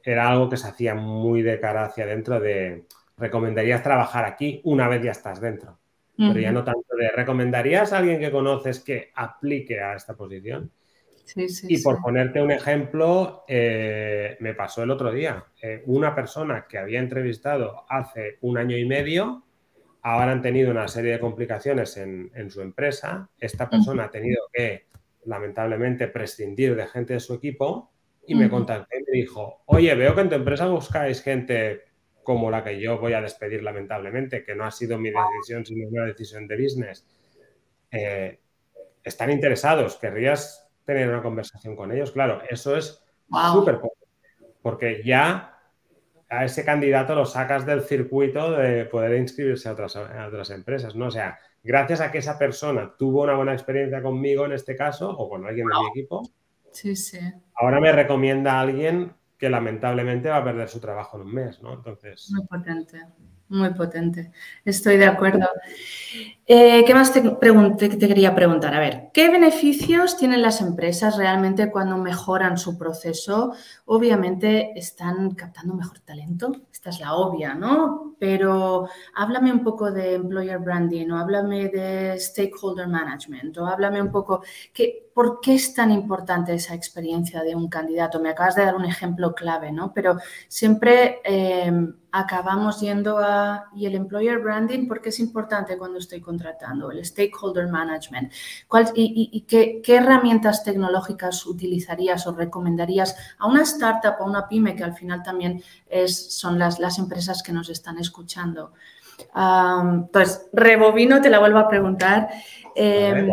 era 0.03 0.29
algo 0.29 0.49
que 0.49 0.57
se 0.57 0.69
hacía 0.69 0.95
muy 0.95 1.43
de 1.43 1.59
cara 1.61 1.87
hacia 1.87 2.05
adentro 2.05 2.41
de 2.41 2.85
recomendarías 3.17 3.83
trabajar 3.83 4.25
aquí 4.25 4.61
una 4.65 4.89
vez 4.89 5.03
ya 5.03 5.13
estás 5.13 5.41
dentro. 5.41 5.79
Pero 6.17 6.39
ya 6.39 6.53
no 6.53 6.63
tanto 6.63 6.95
de 6.97 7.11
recomendarías 7.11 7.93
a 7.93 7.99
alguien 7.99 8.21
que 8.21 8.31
conoces 8.31 8.79
que 8.79 9.11
aplique 9.17 9.81
a 9.81 9.97
esta 9.97 10.15
posición. 10.15 10.71
Sí, 11.25 11.49
sí, 11.49 11.67
y 11.71 11.83
por 11.83 12.01
ponerte 12.01 12.41
un 12.41 12.53
ejemplo, 12.53 13.45
eh, 13.49 14.37
me 14.39 14.55
pasó 14.55 14.85
el 14.85 14.93
otro 14.93 15.11
día. 15.11 15.45
Eh, 15.61 15.83
una 15.87 16.15
persona 16.15 16.67
que 16.69 16.79
había 16.79 17.01
entrevistado 17.01 17.85
hace 17.89 18.39
un 18.43 18.59
año 18.59 18.77
y 18.77 18.85
medio 18.85 19.43
ahora 20.05 20.33
han 20.33 20.43
tenido 20.43 20.71
una 20.71 20.87
serie 20.87 21.13
de 21.13 21.19
complicaciones 21.19 21.97
en, 21.97 22.51
su 22.51 22.61
empresa. 22.61 23.31
Esta 23.41 23.71
persona 23.71 24.05
ha 24.05 24.11
tenido 24.11 24.43
que, 24.53 24.87
lamentablemente, 25.25 26.09
prescindir 26.09 26.77
de 26.77 26.87
gente 26.87 27.15
de 27.15 27.21
su 27.21 27.33
equipo 27.33 27.91
y 28.27 28.35
me 28.35 28.51
contactó 28.51 28.97
y 28.99 29.03
me 29.11 29.19
dijo, 29.19 29.63
oye, 29.65 29.95
veo 29.95 30.15
que 30.15 30.21
en 30.21 30.29
tu 30.29 30.35
empresa 30.35 30.67
buscáis 30.67 31.23
gente 31.23 31.85
como 32.23 32.51
la 32.51 32.63
que 32.63 32.79
yo 32.79 32.99
voy 32.99 33.15
a 33.15 33.23
despedir, 33.23 33.63
lamentablemente, 33.63 34.45
que 34.45 34.55
no 34.55 34.65
ha 34.65 34.71
sido 34.71 34.99
mi 34.99 35.11
decisión, 35.11 35.65
sino 35.65 35.89
una 35.89 36.05
decisión 36.05 36.47
de 36.47 36.63
business. 36.63 37.07
Eh, 37.91 38.41
¿Están 39.03 39.31
interesados? 39.31 39.97
¿Querrías 39.97 40.71
tener 40.85 41.09
una 41.09 41.23
conversación 41.23 41.77
con 41.77 41.93
ellos? 41.93 42.13
Claro, 42.13 42.43
eso 42.51 42.77
es 42.77 43.03
súper 43.53 43.81
porque 44.61 45.03
ya 45.03 45.54
a 46.39 46.45
ese 46.45 46.65
candidato 46.65 47.15
lo 47.15 47.27
sacas 47.27 47.67
del 47.67 47.83
circuito 47.83 48.53
de 48.53 48.85
poder 48.87 49.19
inscribirse 49.19 49.69
a 49.69 49.73
otras, 49.73 49.97
otras 49.97 50.51
empresas, 50.51 50.95
¿no? 50.95 51.07
O 51.07 51.11
sea, 51.11 51.39
gracias 51.63 52.01
a 52.01 52.11
que 52.11 52.19
esa 52.19 52.39
persona 52.39 52.95
tuvo 52.99 53.23
una 53.23 53.35
buena 53.35 53.53
experiencia 53.53 54.03
conmigo 54.03 54.45
en 54.45 54.53
este 54.53 54.77
caso 54.77 55.11
o 55.11 55.29
con 55.29 55.47
alguien 55.47 55.67
de 55.67 55.75
mi 55.79 56.01
equipo, 56.01 56.23
sí, 56.73 56.97
sí. 56.97 57.19
ahora 57.55 57.81
me 57.81 57.93
recomienda 57.93 58.55
a 58.55 58.61
alguien 58.61 59.13
que 59.39 59.51
lamentablemente 59.51 60.29
va 60.29 60.39
a 60.39 60.45
perder 60.45 60.69
su 60.69 60.81
trabajo 60.81 61.17
en 61.19 61.27
un 61.27 61.35
mes, 61.35 61.63
¿no? 61.63 61.75
Entonces... 61.75 62.31
Muy 62.33 62.47
potente. 62.47 63.01
Muy 63.49 63.71
potente, 63.75 64.33
estoy 64.65 64.97
de 64.97 65.05
acuerdo. 65.05 65.47
Eh, 66.47 66.83
¿Qué 66.87 66.95
más 66.95 67.13
te, 67.13 67.23
quería 67.99 68.35
preguntar? 68.35 68.75
A 68.75 68.81
ver, 68.81 69.11
¿qué 69.13 69.31
beneficios 69.31 70.17
tienen 70.17 70.41
las 70.41 70.61
empresas 70.63 71.17
realmente 71.17 71.71
cuando 71.71 71.99
mejoran 71.99 72.57
su 72.57 72.79
proceso? 72.79 73.53
Obviamente 73.85 74.73
están 74.77 75.35
captando 75.35 75.75
mejor 75.75 76.01
talento, 76.01 76.53
esta 76.73 76.89
es 76.91 77.01
la 77.01 77.15
obvia, 77.15 77.55
¿no? 77.55 78.17
Pero 78.19 78.89
háblame 79.15 79.53
un 79.53 79.63
poco 79.63 79.93
de 79.93 80.15
employer 80.15 80.59
branding 80.59 81.11
o 81.11 81.19
háblame 81.19 81.69
de 81.69 82.19
stakeholder 82.19 82.89
management 82.89 83.57
o 83.59 83.67
háblame 83.67 84.01
un 84.01 84.11
poco, 84.11 84.43
que, 84.73 85.04
¿por 85.15 85.41
qué 85.41 85.55
es 85.55 85.73
tan 85.73 85.91
importante 85.91 86.53
esa 86.53 86.75
experiencia 86.75 87.43
de 87.43 87.55
un 87.55 87.69
candidato? 87.69 88.21
Me 88.21 88.31
acabas 88.31 88.57
de 88.57 88.65
dar 88.65 88.75
un 88.75 88.85
ejemplo 88.85 89.35
clave, 89.35 89.73
¿no? 89.73 89.93
Pero 89.95 90.19
siempre... 90.49 91.21
Eh, 91.25 91.73
acabamos 92.17 92.81
yendo 92.81 93.19
a, 93.19 93.71
y 93.75 93.87
el 93.87 93.97
employer 93.97 94.39
branding, 94.39 94.87
porque 94.87 95.09
es 95.09 95.19
importante 95.19 95.77
cuando 95.77 95.99
estoy 95.99 96.21
contratando, 96.21 96.93
el 96.93 97.05
stakeholder 97.05 97.67
management. 97.67 98.33
¿Cuál, 98.69 98.93
¿Y, 98.95 99.41
qué, 99.49 99.83
herramientas 99.85 100.63
tecnológicas 100.63 101.45
utilizarías 101.45 102.25
o 102.29 102.33
recomendarías 102.33 103.17
a 103.37 103.49
una 103.49 103.63
startup 103.63 104.15
o 104.21 104.23
a 104.23 104.27
una 104.29 104.47
pyme, 104.47 104.77
que 104.77 104.85
al 104.85 104.95
final 104.95 105.25
también 105.25 105.61
es, 105.89 106.39
son 106.39 106.57
las, 106.57 106.79
las 106.79 107.01
empresas 107.01 107.43
que 107.43 107.53
nos 107.53 107.69
están 107.69 107.99
escuchando? 107.99 108.73
pues 110.13 110.49
rebobino, 110.53 111.21
te 111.21 111.31
la 111.31 111.39
vuelvo 111.39 111.59
a 111.59 111.69
preguntar. 111.69 112.29
Em, 112.75 113.29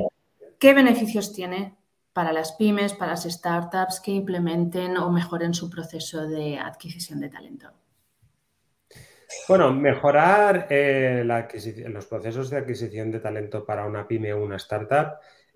¿Qué 0.61 0.75
beneficios 0.75 1.33
tiene 1.33 1.75
para 2.13 2.31
las 2.31 2.51
pymes, 2.51 2.93
para 2.93 3.13
las 3.13 3.23
startups 3.23 3.99
que 3.99 4.11
implementen 4.11 4.95
o 4.95 5.09
mejoren 5.09 5.55
su 5.55 5.71
proceso 5.71 6.27
de 6.27 6.59
adquisición 6.59 7.19
de 7.19 7.29
talento? 7.29 7.71
Bueno, 9.47 9.73
mejorar 9.73 10.67
eh, 10.69 11.23
los 11.87 12.05
procesos 12.05 12.51
de 12.51 12.57
adquisición 12.57 13.09
de 13.09 13.19
talento 13.19 13.65
para 13.65 13.87
una 13.87 14.07
pyme 14.07 14.33
o 14.33 14.43
una 14.43 14.57
startup, 14.57 15.13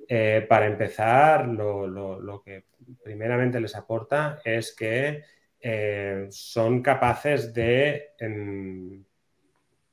eh, 0.08 0.44
para 0.50 0.66
empezar, 0.66 1.50
lo, 1.50 2.42
que 2.44 2.66
primeramente 3.04 3.60
les 3.60 3.76
aporta 3.76 4.40
es 4.44 4.76
que 4.76 5.22
eh, 5.60 6.26
son 6.32 6.82
capaces 6.82 7.54
de, 7.54 8.16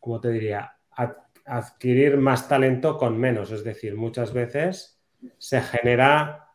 ¿cómo 0.00 0.22
te 0.22 0.30
diría?, 0.30 0.74
adquirir 1.44 2.16
más 2.16 2.48
talento 2.48 2.96
con 2.96 3.18
menos. 3.18 3.50
Es 3.50 3.62
decir, 3.62 3.94
muchas 3.94 4.32
veces 4.32 5.01
se 5.38 5.60
genera 5.60 6.48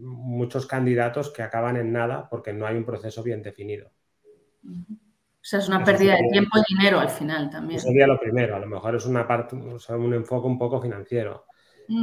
muchos 0.00 0.66
candidatos 0.66 1.30
que 1.30 1.42
acaban 1.42 1.76
en 1.76 1.92
nada 1.92 2.28
porque 2.28 2.52
no 2.52 2.66
hay 2.66 2.76
un 2.76 2.84
proceso 2.84 3.22
bien 3.22 3.42
definido. 3.42 3.90
O 4.64 5.48
sea, 5.48 5.60
es 5.60 5.68
una 5.68 5.84
pérdida 5.84 6.16
de 6.16 6.28
tiempo 6.32 6.58
y 6.58 6.74
dinero 6.74 6.98
al 6.98 7.08
final 7.08 7.48
también. 7.48 7.78
Eso 7.78 7.86
sería 7.86 8.08
lo 8.08 8.18
primero, 8.18 8.56
a 8.56 8.58
lo 8.58 8.66
mejor 8.66 8.96
es 8.96 9.06
una 9.06 9.28
parte, 9.28 9.54
un 9.54 10.14
enfoque 10.14 10.46
un 10.48 10.58
poco 10.58 10.82
financiero. 10.82 11.46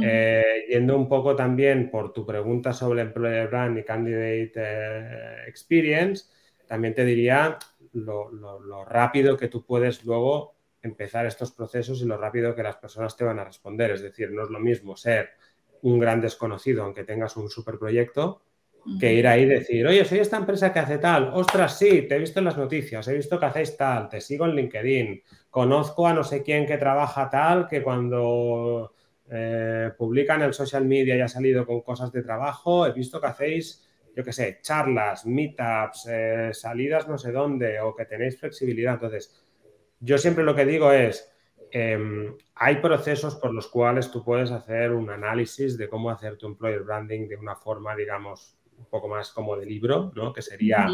Eh, 0.02 0.64
yendo 0.70 0.96
un 0.96 1.08
poco 1.08 1.36
también 1.36 1.90
por 1.90 2.12
tu 2.12 2.24
pregunta 2.24 2.72
sobre 2.72 3.02
Employer 3.02 3.48
Brand 3.48 3.78
y 3.78 3.84
Candidate 3.84 4.52
eh, 4.56 5.36
Experience, 5.46 6.24
también 6.66 6.94
te 6.94 7.04
diría 7.04 7.58
lo, 7.92 8.84
rápido 8.86 9.36
que 9.36 9.48
tú 9.48 9.64
puedes 9.64 10.04
luego 10.04 10.53
empezar 10.88 11.26
estos 11.26 11.52
procesos 11.52 12.00
y 12.00 12.06
lo 12.06 12.16
rápido 12.16 12.54
que 12.54 12.62
las 12.62 12.76
personas 12.76 13.16
te 13.16 13.24
van 13.24 13.38
a 13.38 13.44
responder. 13.44 13.92
Es 13.92 14.02
decir, 14.02 14.30
no 14.30 14.44
es 14.44 14.50
lo 14.50 14.60
mismo 14.60 14.96
ser 14.96 15.30
un 15.82 15.98
gran 15.98 16.20
desconocido 16.20 16.82
aunque 16.82 17.04
tengas 17.04 17.36
un 17.36 17.50
super 17.50 17.78
proyecto 17.78 18.42
que 19.00 19.14
ir 19.14 19.26
ahí 19.26 19.42
y 19.42 19.46
decir, 19.46 19.86
oye, 19.86 20.04
soy 20.04 20.18
esta 20.18 20.36
empresa 20.36 20.72
que 20.72 20.78
hace 20.78 20.98
tal, 20.98 21.30
ostras, 21.32 21.78
sí, 21.78 22.02
te 22.02 22.16
he 22.16 22.18
visto 22.18 22.40
en 22.40 22.44
las 22.44 22.58
noticias, 22.58 23.08
he 23.08 23.14
visto 23.14 23.40
que 23.40 23.46
hacéis 23.46 23.76
tal, 23.78 24.10
te 24.10 24.20
sigo 24.20 24.44
en 24.44 24.54
LinkedIn, 24.54 25.22
conozco 25.48 26.06
a 26.06 26.12
no 26.12 26.22
sé 26.22 26.42
quién 26.42 26.66
que 26.66 26.76
trabaja 26.76 27.30
tal, 27.30 27.66
que 27.66 27.82
cuando 27.82 28.92
eh, 29.30 29.90
publican 29.96 30.42
en 30.42 30.48
el 30.48 30.54
social 30.54 30.84
media 30.84 31.16
y 31.16 31.20
ha 31.20 31.28
salido 31.28 31.64
con 31.64 31.80
cosas 31.80 32.12
de 32.12 32.22
trabajo, 32.22 32.86
he 32.86 32.92
visto 32.92 33.20
que 33.20 33.26
hacéis, 33.26 33.88
yo 34.14 34.22
qué 34.22 34.32
sé, 34.32 34.58
charlas, 34.60 35.24
meetups, 35.24 36.06
eh, 36.10 36.50
salidas 36.52 37.08
no 37.08 37.16
sé 37.16 37.32
dónde, 37.32 37.80
o 37.80 37.96
que 37.96 38.04
tenéis 38.04 38.38
flexibilidad. 38.38 38.94
Entonces, 38.94 39.43
yo 40.00 40.18
siempre 40.18 40.44
lo 40.44 40.54
que 40.54 40.64
digo 40.64 40.92
es, 40.92 41.30
em, 41.70 42.36
hay 42.54 42.76
procesos 42.76 43.36
por 43.36 43.52
los 43.52 43.68
cuales 43.68 44.10
tú 44.10 44.24
puedes 44.24 44.50
hacer 44.50 44.92
un 44.92 45.10
análisis 45.10 45.76
de 45.76 45.88
cómo 45.88 46.10
hacer 46.10 46.36
tu 46.36 46.46
employer 46.46 46.82
branding 46.82 47.28
de 47.28 47.36
una 47.36 47.56
forma, 47.56 47.96
digamos, 47.96 48.56
un 48.78 48.86
poco 48.86 49.08
más 49.08 49.30
como 49.30 49.56
de 49.56 49.66
libro, 49.66 50.12
¿no? 50.14 50.32
Que 50.32 50.42
sería 50.42 50.88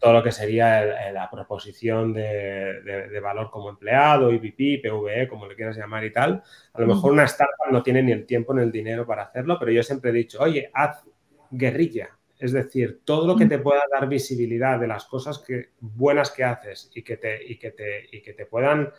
todo 0.00 0.14
lo 0.14 0.22
que 0.22 0.32
sería 0.32 1.12
la 1.12 1.30
proposición 1.30 2.14
de, 2.14 3.20
valor 3.22 3.50
como 3.50 3.68
empleado, 3.68 4.32
IPP, 4.32 4.82
PVE, 4.82 5.28
como 5.28 5.46
le 5.46 5.54
quieras 5.54 5.76
llamar 5.76 6.04
y 6.04 6.12
tal. 6.12 6.42
A 6.72 6.80
lo 6.80 6.86
mejor 6.86 7.12
una 7.12 7.24
startup 7.24 7.70
no 7.70 7.82
tiene 7.82 8.02
ni 8.02 8.12
el 8.12 8.24
tiempo 8.24 8.54
ni 8.54 8.62
el 8.62 8.72
dinero 8.72 9.06
para 9.06 9.24
hacerlo, 9.24 9.58
pero 9.58 9.70
yo 9.70 9.82
siempre 9.82 10.10
he 10.10 10.14
dicho, 10.14 10.40
oye, 10.40 10.70
haz 10.72 11.04
guerrilla. 11.50 12.08
Es 12.40 12.52
decir, 12.52 13.02
todo 13.04 13.26
lo 13.26 13.36
que 13.36 13.44
te 13.44 13.58
pueda 13.58 13.82
dar 13.92 14.08
visibilidad 14.08 14.80
de 14.80 14.86
las 14.86 15.04
cosas 15.04 15.38
que, 15.38 15.72
buenas 15.78 16.30
que 16.30 16.42
haces 16.42 16.90
y 16.94 17.02
que 17.02 17.18
te, 17.18 17.44
y 17.44 17.58
que 17.58 17.70
te, 17.72 18.08
y 18.10 18.22
que 18.22 18.32
te 18.32 18.46
puedan 18.46 18.90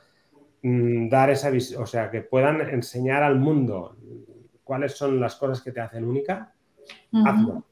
mm, 0.61 1.09
dar 1.09 1.31
esa 1.31 1.49
visión, 1.49 1.81
o 1.81 1.87
sea, 1.87 2.11
que 2.11 2.21
puedan 2.21 2.61
enseñar 2.61 3.23
al 3.23 3.39
mundo 3.39 3.97
cuáles 4.63 4.93
son 4.93 5.19
las 5.19 5.35
cosas 5.35 5.61
que 5.61 5.71
te 5.71 5.81
hacen 5.81 6.05
única, 6.05 6.53
hazlo. 7.25 7.65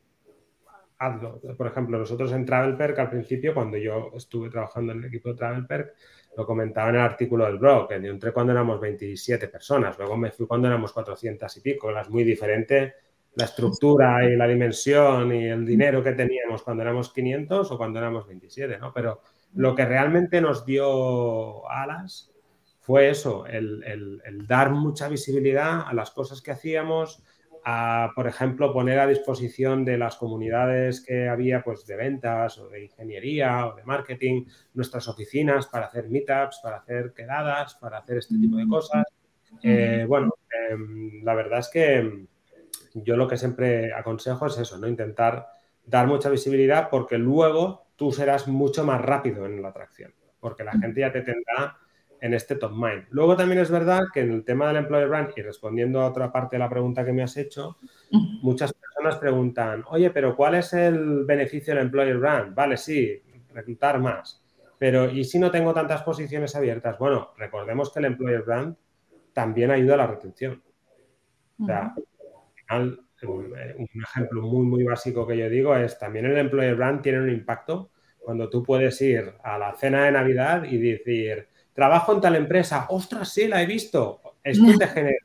Hazlo. 0.97 1.39
Por 1.55 1.67
ejemplo, 1.67 1.97
nosotros 1.97 2.31
en 2.33 2.45
Travelperk 2.45 2.99
al 2.99 3.09
principio, 3.09 3.53
cuando 3.53 3.77
yo 3.77 4.11
estuve 4.15 4.49
trabajando 4.49 4.91
en 4.91 4.99
el 4.99 5.05
equipo 5.05 5.29
de 5.29 5.35
Travelperk, 5.35 5.93
lo 6.35 6.45
comentaba 6.45 6.89
en 6.89 6.95
el 6.95 7.01
artículo 7.01 7.45
del 7.45 7.57
blog, 7.57 7.87
que 7.87 7.95
entré 7.95 8.33
cuando 8.33 8.51
éramos 8.51 8.81
27 8.81 9.47
personas, 9.47 9.97
luego 9.97 10.17
me 10.17 10.31
fui 10.31 10.47
cuando 10.47 10.67
éramos 10.67 10.91
400 10.91 11.55
y 11.57 11.61
pico, 11.61 11.89
era 11.89 12.03
muy 12.09 12.23
diferente 12.23 12.95
la 13.35 13.45
estructura 13.45 14.25
y 14.25 14.35
la 14.35 14.47
dimensión 14.47 15.33
y 15.33 15.45
el 15.45 15.65
dinero 15.65 16.03
que 16.03 16.13
teníamos 16.13 16.63
cuando 16.63 16.83
éramos 16.83 17.13
500 17.13 17.71
o 17.71 17.77
cuando 17.77 17.99
éramos 17.99 18.27
27, 18.27 18.77
¿no? 18.79 18.91
Pero 18.93 19.21
lo 19.53 19.75
que 19.75 19.85
realmente 19.85 20.41
nos 20.41 20.65
dio 20.65 21.69
alas 21.69 22.31
fue 22.81 23.09
eso, 23.09 23.45
el, 23.45 23.83
el 24.25 24.47
dar 24.47 24.71
mucha 24.71 25.07
visibilidad 25.07 25.87
a 25.87 25.93
las 25.93 26.11
cosas 26.11 26.41
que 26.41 26.51
hacíamos, 26.51 27.23
a, 27.65 28.11
por 28.15 28.27
ejemplo, 28.27 28.73
poner 28.73 28.99
a 28.99 29.07
disposición 29.07 29.85
de 29.85 29.97
las 29.97 30.15
comunidades 30.15 31.01
que 31.01 31.27
había 31.27 31.61
pues, 31.63 31.85
de 31.85 31.95
ventas 31.95 32.57
o 32.57 32.69
de 32.69 32.85
ingeniería 32.85 33.67
o 33.67 33.75
de 33.75 33.83
marketing 33.83 34.45
nuestras 34.73 35.07
oficinas 35.07 35.67
para 35.67 35.87
hacer 35.87 36.09
meetups, 36.09 36.59
para 36.63 36.77
hacer 36.77 37.13
quedadas, 37.13 37.75
para 37.75 37.99
hacer 37.99 38.17
este 38.17 38.37
tipo 38.37 38.57
de 38.57 38.67
cosas. 38.67 39.05
Eh, 39.63 40.05
bueno, 40.07 40.33
em, 40.69 41.23
la 41.23 41.33
verdad 41.33 41.59
es 41.59 41.69
que 41.69 42.27
yo 42.93 43.17
lo 43.17 43.27
que 43.27 43.37
siempre 43.37 43.93
aconsejo 43.93 44.47
es 44.47 44.57
eso, 44.57 44.77
¿no? 44.77 44.87
Intentar 44.87 45.47
dar 45.85 46.07
mucha 46.07 46.29
visibilidad 46.29 46.89
porque 46.89 47.17
luego 47.17 47.87
tú 47.95 48.11
serás 48.11 48.47
mucho 48.47 48.83
más 48.83 49.01
rápido 49.01 49.45
en 49.45 49.61
la 49.61 49.69
atracción, 49.69 50.13
porque 50.39 50.63
la 50.63 50.71
gente 50.73 51.01
ya 51.01 51.11
te 51.11 51.21
tendrá 51.21 51.77
en 52.21 52.33
este 52.33 52.55
top 52.55 52.71
mind. 52.71 53.05
Luego 53.11 53.35
también 53.35 53.61
es 53.61 53.71
verdad 53.71 54.03
que 54.13 54.21
en 54.21 54.31
el 54.31 54.43
tema 54.43 54.67
del 54.67 54.77
employer 54.77 55.07
brand 55.07 55.31
y 55.35 55.41
respondiendo 55.41 56.01
a 56.01 56.07
otra 56.07 56.31
parte 56.31 56.55
de 56.55 56.59
la 56.59 56.69
pregunta 56.69 57.05
que 57.05 57.13
me 57.13 57.23
has 57.23 57.37
hecho, 57.37 57.77
muchas 58.41 58.73
personas 58.73 59.17
preguntan, 59.17 59.83
oye, 59.87 60.09
pero 60.11 60.35
¿cuál 60.35 60.55
es 60.55 60.73
el 60.73 61.25
beneficio 61.25 61.73
del 61.73 61.83
employer 61.83 62.17
brand? 62.17 62.53
Vale, 62.53 62.77
sí, 62.77 63.21
reclutar 63.53 63.99
más. 63.99 64.43
Pero 64.77 65.09
¿y 65.09 65.25
si 65.25 65.39
no 65.39 65.51
tengo 65.51 65.73
tantas 65.73 66.03
posiciones 66.03 66.55
abiertas? 66.55 66.97
Bueno, 66.97 67.33
recordemos 67.37 67.91
que 67.91 67.99
el 67.99 68.05
employer 68.05 68.43
brand 68.43 68.75
también 69.33 69.71
ayuda 69.71 69.95
a 69.95 69.97
la 69.97 70.07
retención. 70.07 70.61
O 71.61 71.65
sea, 71.65 71.93
final, 72.69 72.99
un 73.27 74.03
ejemplo 74.03 74.41
muy, 74.43 74.65
muy 74.65 74.83
básico 74.83 75.27
que 75.27 75.37
yo 75.37 75.49
digo 75.49 75.75
es 75.75 75.97
también 75.97 76.25
el 76.25 76.37
employer 76.37 76.75
brand 76.75 77.01
tiene 77.01 77.19
un 77.19 77.29
impacto. 77.29 77.91
Cuando 78.17 78.49
tú 78.49 78.63
puedes 78.63 79.01
ir 79.01 79.33
a 79.43 79.57
la 79.57 79.75
cena 79.75 80.05
de 80.05 80.11
Navidad 80.11 80.63
y 80.63 80.77
decir, 80.77 81.47
trabajo 81.73 82.13
en 82.13 82.21
tal 82.21 82.35
empresa, 82.35 82.85
ostras, 82.89 83.33
sí, 83.33 83.47
la 83.47 83.61
he 83.63 83.65
visto. 83.65 84.21
Esto 84.43 84.77
te 84.77 84.87
genera 84.87 85.17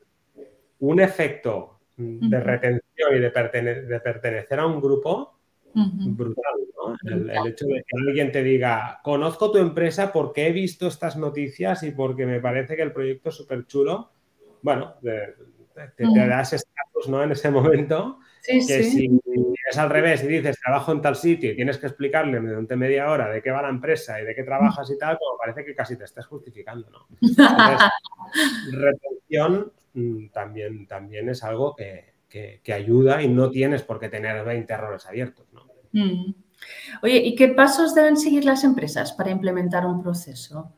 un 0.79 0.99
efecto 0.99 1.79
de 1.97 2.39
retención 2.39 3.15
y 3.15 3.19
de, 3.19 3.29
pertenecer 3.29 4.59
a 4.59 4.65
un 4.65 4.81
grupo 4.81 5.37
brutal, 5.73 6.53
¿no? 6.75 6.95
El, 7.09 7.47
hecho 7.47 7.65
de 7.65 7.83
que 7.85 7.97
alguien 8.07 8.31
te 8.31 8.43
diga, 8.43 9.01
conozco 9.03 9.51
tu 9.51 9.57
empresa 9.57 10.11
porque 10.11 10.47
he 10.47 10.51
visto 10.51 10.87
estas 10.87 11.17
noticias 11.17 11.83
y 11.83 11.91
porque 11.91 12.25
me 12.25 12.39
parece 12.39 12.75
que 12.75 12.81
el 12.81 12.93
proyecto 12.93 13.29
es 13.29 13.35
súper 13.35 13.65
chulo, 13.65 14.11
bueno, 14.61 14.95
te, 15.75 16.05
te, 16.05 16.27
das 16.27 16.53
estatus, 16.53 17.09
¿no? 17.09 17.21
En 17.23 17.31
ese 17.31 17.51
momento 17.51 18.19
que 18.45 18.61
si 18.61 19.21
es 19.69 19.77
al 19.77 19.89
revés 19.89 20.23
y 20.23 20.27
dices 20.27 20.59
trabajo 20.59 20.91
en 20.91 21.01
tal 21.01 21.15
sitio 21.15 21.51
y 21.51 21.55
tienes 21.55 21.77
que 21.77 21.87
explicarle 21.87 22.39
durante 22.39 22.75
media 22.75 23.09
hora 23.09 23.29
de 23.29 23.41
qué 23.41 23.51
va 23.51 23.61
la 23.61 23.69
empresa 23.69 24.21
y 24.21 24.25
de 24.25 24.35
qué 24.35 24.43
trabajas 24.43 24.89
y 24.91 24.97
tal, 24.97 25.17
como 25.17 25.37
parece 25.37 25.65
que 25.65 25.75
casi 25.75 25.97
te 25.97 26.03
estás 26.03 26.25
justificando, 26.27 26.89
¿no? 26.89 27.07
Entonces, 27.21 27.89
retención 28.71 29.71
mm, 29.93 30.27
también, 30.29 30.87
también 30.87 31.29
es 31.29 31.43
algo 31.43 31.75
que, 31.75 32.13
ayuda 32.73 33.21
y 33.21 33.29
no 33.29 33.49
tienes 33.49 33.81
por 33.83 33.97
qué 33.97 34.09
tener 34.09 34.43
20 34.43 34.73
errores 34.73 35.05
abiertos, 35.05 35.47
¿no? 35.53 35.65
Mm. 35.93 36.35
Oye, 37.01 37.17
¿y 37.17 37.35
qué 37.35 37.47
pasos 37.49 37.95
deben 37.95 38.17
seguir 38.17 38.43
las 38.43 38.63
empresas 38.63 39.13
para 39.13 39.31
implementar 39.31 39.85
un 39.85 40.01
proceso? 40.01 40.73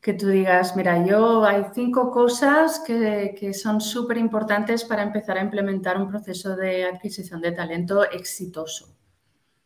Que 0.00 0.14
tú 0.14 0.28
digas, 0.28 0.76
mira, 0.76 1.04
yo 1.04 1.44
hay 1.44 1.66
cinco 1.74 2.10
cosas 2.10 2.82
que, 2.86 3.52
son 3.52 3.80
súper 3.80 4.16
importantes 4.16 4.84
para 4.84 5.02
empezar 5.02 5.36
a 5.36 5.42
implementar 5.42 5.98
un 5.98 6.08
proceso 6.08 6.56
de 6.56 6.84
adquisición 6.84 7.40
de 7.42 7.52
talento 7.52 8.10
exitoso. 8.10 8.96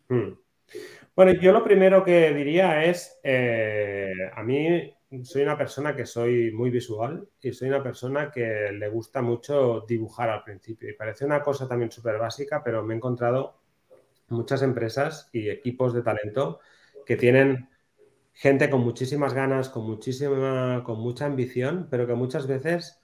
Hmm. 0.08 0.32
Bueno, 1.14 1.32
yo 1.40 1.52
lo 1.52 1.62
primero 1.62 2.02
que 2.02 2.34
diría 2.34 2.84
es, 2.84 3.20
eh, 3.22 4.12
a 4.34 4.42
mí 4.42 4.92
soy 5.22 5.42
una 5.42 5.56
persona 5.56 5.94
que 5.94 6.04
soy 6.06 6.50
muy 6.50 6.70
visual 6.70 7.28
y 7.40 7.52
soy 7.52 7.68
una 7.68 7.82
persona 7.82 8.32
que 8.32 8.72
le 8.72 8.88
gusta 8.88 9.22
mucho 9.22 9.84
dibujar 9.86 10.30
al 10.30 10.42
principio. 10.42 10.90
Y 10.90 10.94
parece 10.94 11.24
una 11.24 11.40
cosa 11.42 11.68
también 11.68 11.92
súper 11.92 12.18
básica, 12.18 12.62
pero 12.64 12.82
me 12.82 12.94
he 12.94 12.96
encontrado 12.96 13.60
muchas 14.28 14.62
empresas 14.62 15.28
y 15.32 15.48
equipos 15.48 15.94
de 15.94 16.02
talento 16.02 16.58
que 17.06 17.16
tienen 17.16 17.68
gente 18.34 18.68
con 18.68 18.80
muchísimas 18.80 19.32
ganas, 19.32 19.68
con 19.68 19.86
muchísima, 19.86 20.82
con 20.84 21.00
mucha 21.00 21.26
ambición, 21.26 21.86
pero 21.90 22.06
que 22.06 22.14
muchas 22.14 22.46
veces, 22.46 23.00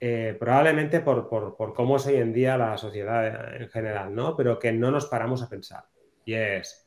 eh, 0.00 0.36
probablemente 0.38 1.00
por, 1.00 1.28
cómo 1.74 1.96
es 1.96 2.06
hoy 2.06 2.16
en 2.16 2.32
día 2.32 2.56
la 2.56 2.78
sociedad 2.78 3.60
en 3.60 3.68
general, 3.68 4.14
¿no? 4.14 4.36
Pero 4.36 4.58
que 4.58 4.72
no 4.72 4.90
nos 4.90 5.06
paramos 5.06 5.42
a 5.42 5.48
pensar. 5.48 5.84
Y 6.24 6.34
es, 6.34 6.86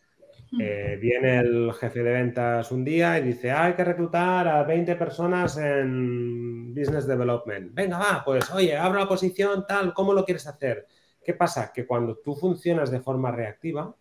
eh, 0.60 0.98
viene 1.02 1.40
el 1.40 1.74
jefe 1.74 2.02
de 2.02 2.14
ventas 2.14 2.72
un 2.72 2.84
día 2.86 3.20
y 3.20 3.24
dice, 3.24 3.52
hay 3.52 3.74
que 3.74 3.84
reclutar 3.84 4.48
a 4.48 4.64
20 4.64 4.96
personas 4.96 5.58
en 5.58 6.74
Business 6.74 7.06
Development. 7.06 7.74
Venga, 7.74 7.98
va, 7.98 8.24
pues 8.24 8.50
oye, 8.52 8.76
abro 8.76 9.00
la 9.00 9.08
posición, 9.08 9.66
tal, 9.68 9.94
¿cómo 9.94 10.14
lo 10.14 10.24
quieres 10.24 10.48
hacer? 10.48 10.88
¿Qué 11.24 11.34
pasa? 11.34 11.72
Que 11.74 11.86
cuando 11.86 12.18
tú 12.18 12.36
funcionas 12.36 12.90
de 12.90 13.02
forma 13.02 13.32
reactiva, 13.32 13.94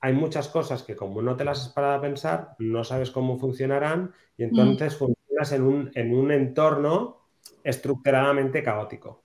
hay 0.00 0.12
muchas 0.14 0.48
cosas 0.48 0.82
que 0.82 0.96
como 0.96 1.20
no 1.20 1.36
te 1.36 1.44
las 1.44 1.60
has 1.60 1.72
parado 1.72 1.94
a 1.94 2.00
pensar, 2.00 2.54
no 2.58 2.84
sabes 2.84 3.10
cómo 3.10 3.38
funcionarán 3.38 4.12
y 4.36 4.44
entonces 4.44 4.96
funcionas 4.96 5.52
en 5.52 5.62
un, 5.62 5.90
en 5.94 6.14
un, 6.14 6.30
entorno 6.32 7.26
estructuradamente 7.62 8.62
caótico. 8.62 9.24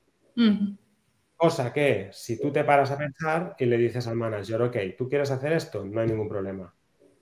Cosa 1.38 1.72
que 1.72 2.10
si 2.12 2.40
tú 2.40 2.52
te 2.52 2.64
paras 2.64 2.92
a 2.92 2.98
pensar 2.98 3.56
y 3.58 3.66
le 3.66 3.78
dices 3.78 4.08
al 4.08 4.16
manager, 4.16 4.62
ok, 4.64 4.78
¿tú 4.98 5.08
quieres 5.08 5.32
hacer 5.32 5.54
esto? 5.54 5.86
No 5.86 6.02
hay 6.02 6.08
ningún 6.08 6.28
problema. 6.28 6.74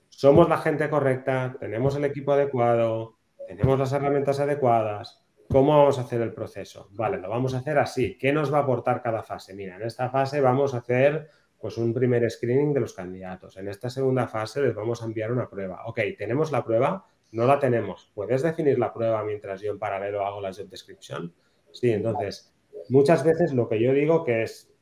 Somos 0.08 0.48
la 0.48 0.58
gente 0.58 0.88
correcta, 0.88 1.56
tenemos 1.58 1.96
el 1.96 2.04
equipo 2.04 2.32
adecuado, 2.32 3.18
tenemos 3.46 3.78
las 3.78 3.92
herramientas 3.92 4.40
adecuadas. 4.40 5.24
¿Cómo 5.48 5.76
vamos 5.76 5.98
a 5.98 6.02
hacer 6.02 6.20
el 6.22 6.32
proceso? 6.32 6.88
Vale, 6.92 7.18
lo 7.18 7.28
vamos 7.28 7.54
a 7.54 7.58
hacer 7.58 7.78
así. 7.78 8.16
¿Qué 8.18 8.32
nos 8.32 8.52
va 8.52 8.58
a 8.58 8.62
aportar 8.62 9.02
cada 9.02 9.22
fase? 9.22 9.54
Mira, 9.54 9.76
en 9.76 9.82
esta 9.82 10.10
fase 10.10 10.40
vamos 10.40 10.74
a 10.74 10.78
hacer 10.78 11.28
pues 11.64 11.78
un 11.78 11.94
primer 11.94 12.30
screening 12.30 12.74
de 12.74 12.80
los 12.80 12.92
candidatos. 12.92 13.56
En 13.56 13.68
esta 13.68 13.88
segunda 13.88 14.28
fase 14.28 14.60
les 14.60 14.74
vamos 14.74 15.00
a 15.00 15.06
enviar 15.06 15.32
una 15.32 15.48
prueba. 15.48 15.86
Ok, 15.86 15.98
tenemos 16.18 16.52
la 16.52 16.62
prueba, 16.62 17.06
no 17.32 17.46
la 17.46 17.58
tenemos. 17.58 18.12
¿Puedes 18.14 18.42
definir 18.42 18.78
la 18.78 18.92
prueba 18.92 19.24
mientras 19.24 19.62
yo 19.62 19.72
en 19.72 19.78
paralelo 19.78 20.26
hago 20.26 20.42
la 20.42 20.52
job 20.52 20.68
description? 20.68 21.32
Sí, 21.72 21.90
entonces, 21.90 22.54
muchas 22.90 23.24
veces 23.24 23.54
lo 23.54 23.66
que 23.66 23.80
yo 23.80 23.94
digo 23.94 24.24
que 24.24 24.42
es 24.42 24.74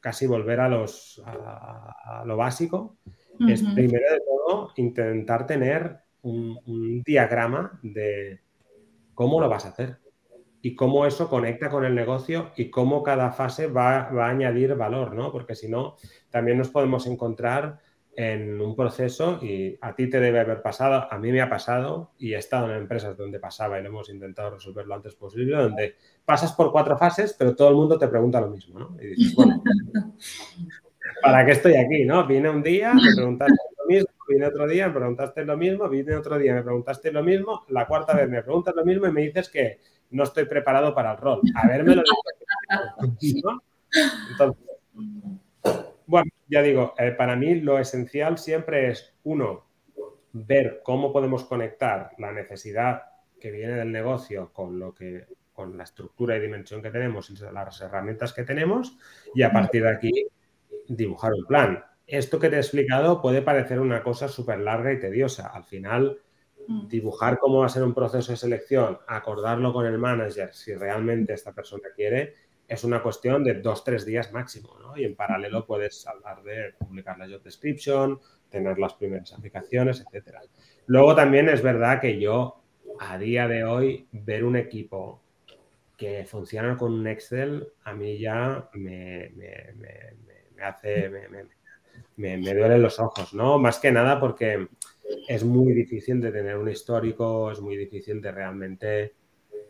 casi 0.00 0.26
volver 0.26 0.58
a, 0.58 0.68
los, 0.68 1.22
a, 1.24 2.24
lo 2.26 2.36
básico, 2.36 2.96
es 3.48 3.62
primero 3.72 4.12
de 4.12 4.20
todo 4.26 4.72
intentar 4.74 5.46
tener 5.46 5.98
un 6.22 7.00
diagrama 7.06 7.78
de 7.84 8.40
cómo 9.14 9.40
lo 9.40 9.48
vas 9.48 9.66
a 9.66 9.68
hacer 9.68 10.03
y 10.64 10.74
cómo 10.74 11.04
eso 11.04 11.28
conecta 11.28 11.68
con 11.68 11.84
el 11.84 11.94
negocio 11.94 12.50
y 12.56 12.70
cómo 12.70 13.02
cada 13.02 13.32
fase 13.32 13.66
va, 13.66 14.08
a 14.08 14.28
añadir 14.30 14.74
valor, 14.76 15.14
¿no? 15.14 15.30
Porque 15.30 15.54
si 15.54 15.68
no, 15.68 15.96
también 16.30 16.56
nos 16.56 16.70
podemos 16.70 17.06
encontrar 17.06 17.80
en 18.16 18.58
un 18.62 18.74
proceso 18.74 19.38
y 19.42 19.76
a 19.82 19.94
ti 19.94 20.08
te 20.08 20.20
debe 20.20 20.40
haber 20.40 20.62
pasado, 20.62 21.06
a 21.10 21.18
mí 21.18 21.30
me 21.32 21.42
ha 21.42 21.50
pasado 21.50 22.12
y 22.16 22.32
he 22.32 22.38
estado 22.38 22.70
en 22.70 22.78
empresas 22.78 23.14
donde 23.14 23.38
pasaba 23.38 23.78
y 23.78 23.82
lo 23.82 23.90
hemos 23.90 24.08
intentado 24.08 24.54
resolver 24.54 24.86
lo 24.86 24.94
antes 24.94 25.14
posible, 25.14 25.54
donde 25.54 25.96
pasas 26.24 26.54
por 26.54 26.72
cuatro 26.72 26.96
fases, 26.96 27.36
pero 27.38 27.54
todo 27.54 27.68
el 27.68 27.74
mundo 27.74 27.98
te 27.98 28.08
pregunta 28.08 28.40
lo 28.40 28.48
mismo, 28.48 28.78
¿no? 28.78 28.96
Y 29.02 29.08
dices, 29.08 29.34
bueno, 29.34 29.62
¿para 31.20 31.44
qué 31.44 31.52
estoy 31.52 31.74
aquí, 31.74 32.06
no? 32.06 32.26
Vine 32.26 32.48
un 32.48 32.62
día, 32.62 32.94
me 32.94 33.14
preguntaste 33.14 33.58
lo 33.76 33.84
mismo, 33.86 34.08
vine 34.26 34.46
otro 34.46 34.66
día, 34.66 34.88
me 34.88 34.94
preguntaste 34.94 35.44
lo 35.44 35.58
mismo, 35.58 35.88
vine 35.90 36.16
otro 36.16 36.38
día, 36.38 36.54
me 36.54 36.62
preguntaste 36.62 37.12
lo 37.12 37.22
mismo, 37.22 37.66
la 37.68 37.86
cuarta 37.86 38.14
vez 38.14 38.30
me 38.30 38.42
preguntas 38.42 38.74
lo 38.74 38.82
mismo 38.82 39.06
y 39.06 39.12
me 39.12 39.20
dices 39.20 39.50
que 39.50 39.78
no 40.14 40.22
estoy 40.22 40.44
preparado 40.46 40.94
para 40.94 41.12
el 41.12 41.18
rol. 41.18 41.40
A 41.54 41.66
ver, 41.66 41.84
me 41.84 41.96
lo 41.96 42.02
dicho. 43.18 43.62
Entonces, 44.30 44.64
bueno, 46.06 46.30
ya 46.48 46.62
digo, 46.62 46.94
eh, 46.98 47.10
para 47.10 47.34
mí 47.36 47.56
lo 47.56 47.78
esencial 47.78 48.38
siempre 48.38 48.90
es, 48.90 49.12
uno, 49.24 49.66
ver 50.32 50.80
cómo 50.84 51.12
podemos 51.12 51.44
conectar 51.44 52.12
la 52.18 52.32
necesidad 52.32 53.02
que 53.40 53.50
viene 53.50 53.74
del 53.74 53.90
negocio 53.90 54.52
con 54.52 54.78
lo 54.78 54.94
que 54.94 55.26
con 55.52 55.76
la 55.76 55.84
estructura 55.84 56.36
y 56.36 56.40
dimensión 56.40 56.82
que 56.82 56.90
tenemos 56.90 57.30
y 57.30 57.36
las 57.36 57.80
herramientas 57.80 58.32
que 58.32 58.42
tenemos 58.42 58.98
y 59.34 59.42
a 59.42 59.52
partir 59.52 59.84
de 59.84 59.90
aquí 59.90 60.26
dibujar 60.88 61.32
un 61.32 61.46
plan. 61.46 61.84
Esto 62.08 62.40
que 62.40 62.50
te 62.50 62.56
he 62.56 62.58
explicado 62.58 63.22
puede 63.22 63.40
parecer 63.40 63.78
una 63.78 64.02
cosa 64.02 64.26
súper 64.26 64.58
larga 64.58 64.92
y 64.92 64.98
tediosa. 64.98 65.48
Al 65.48 65.62
final. 65.62 66.18
Dibujar 66.88 67.38
cómo 67.38 67.60
va 67.60 67.66
a 67.66 67.70
ser 67.70 67.82
un 67.82 67.94
proceso 67.94 68.32
de 68.32 68.36
selección, 68.36 68.98
acordarlo 69.06 69.72
con 69.72 69.86
el 69.86 69.98
manager 69.98 70.54
si 70.54 70.74
realmente 70.74 71.34
esta 71.34 71.52
persona 71.52 71.88
quiere, 71.94 72.34
es 72.66 72.84
una 72.84 73.02
cuestión 73.02 73.44
de 73.44 73.54
dos, 73.54 73.84
tres 73.84 74.06
días 74.06 74.32
máximo, 74.32 74.76
¿no? 74.80 74.96
Y 74.96 75.04
en 75.04 75.14
paralelo 75.14 75.66
puedes 75.66 76.06
hablar 76.06 76.42
de 76.42 76.74
publicar 76.78 77.18
la 77.18 77.28
job 77.28 77.42
description, 77.42 78.18
tener 78.48 78.78
las 78.78 78.94
primeras 78.94 79.32
aplicaciones, 79.32 80.00
etcétera. 80.00 80.40
Luego 80.86 81.14
también 81.14 81.48
es 81.48 81.62
verdad 81.62 82.00
que 82.00 82.18
yo, 82.18 82.62
a 83.00 83.18
día 83.18 83.48
de 83.48 83.64
hoy, 83.64 84.08
ver 84.12 84.44
un 84.44 84.56
equipo 84.56 85.22
que 85.96 86.24
funciona 86.24 86.76
con 86.76 86.92
un 86.92 87.06
Excel, 87.06 87.68
a 87.84 87.92
mí 87.92 88.18
ya 88.18 88.68
me, 88.72 89.30
hace, 90.62 91.10
me, 92.16 92.36
me 92.38 92.54
duelen 92.54 92.82
los 92.82 92.98
ojos, 92.98 93.34
¿no? 93.34 93.58
Más 93.58 93.78
que 93.78 93.92
nada 93.92 94.18
porque 94.18 94.68
es 95.28 95.44
muy 95.44 95.72
difícil 95.72 96.20
de 96.20 96.32
tener 96.32 96.56
un 96.56 96.68
histórico, 96.68 97.50
es 97.50 97.60
muy 97.60 97.76
difícil 97.76 98.20
de 98.20 98.32
realmente 98.32 99.14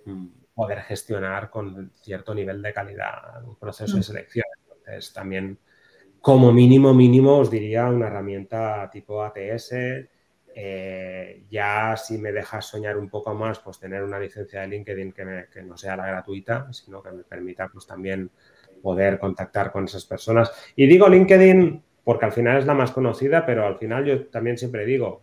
mm, 0.05 0.27
poder 0.55 0.81
gestionar 0.83 1.51
con 1.51 1.90
cierto 1.94 2.35
nivel 2.35 2.62
de 2.62 2.73
calidad 2.73 3.44
un 3.44 3.57
proceso 3.57 3.94
de 3.94 4.01
mm. 4.01 4.05
selección. 4.05 4.47
Entonces, 4.68 5.12
también 5.12 5.59
como 6.20 6.53
mínimo, 6.53 6.94
mínimo, 6.94 7.38
os 7.38 7.51
diría 7.51 7.87
una 7.87 8.07
herramienta 8.07 8.88
tipo 8.90 9.23
ATS. 9.23 9.73
Eh, 10.57 11.44
ya 11.51 11.97
si 11.97 12.16
me 12.16 12.31
dejas 12.31 12.66
soñar 12.66 12.97
un 12.97 13.11
poco 13.11 13.35
más, 13.35 13.59
pues 13.59 13.81
tener 13.81 14.03
una 14.03 14.20
licencia 14.20 14.61
de 14.61 14.68
LinkedIn 14.68 15.12
que, 15.12 15.47
que, 15.53 15.62
no 15.62 15.77
sea 15.77 15.97
la 15.97 16.07
gratuita, 16.07 16.73
sino 16.73 17.03
que 17.03 17.11
me 17.11 17.25
permita 17.25 17.68
pues 17.68 17.87
también 17.87 18.31
poder 18.81 19.18
contactar 19.18 19.73
con 19.73 19.85
esas 19.85 20.05
personas. 20.07 20.53
Y 20.77 20.87
digo 20.87 21.09
LinkedIn 21.09 21.83
porque 22.05 22.27
al 22.27 22.33
final 22.33 22.59
es 22.59 22.67
la 22.67 22.75
más 22.75 22.93
conocida, 22.93 23.45
pero 23.47 23.67
al 23.67 23.79
final 23.79 24.05
yo 24.05 24.27
también 24.27 24.59
siempre 24.59 24.85
digo, 24.85 25.23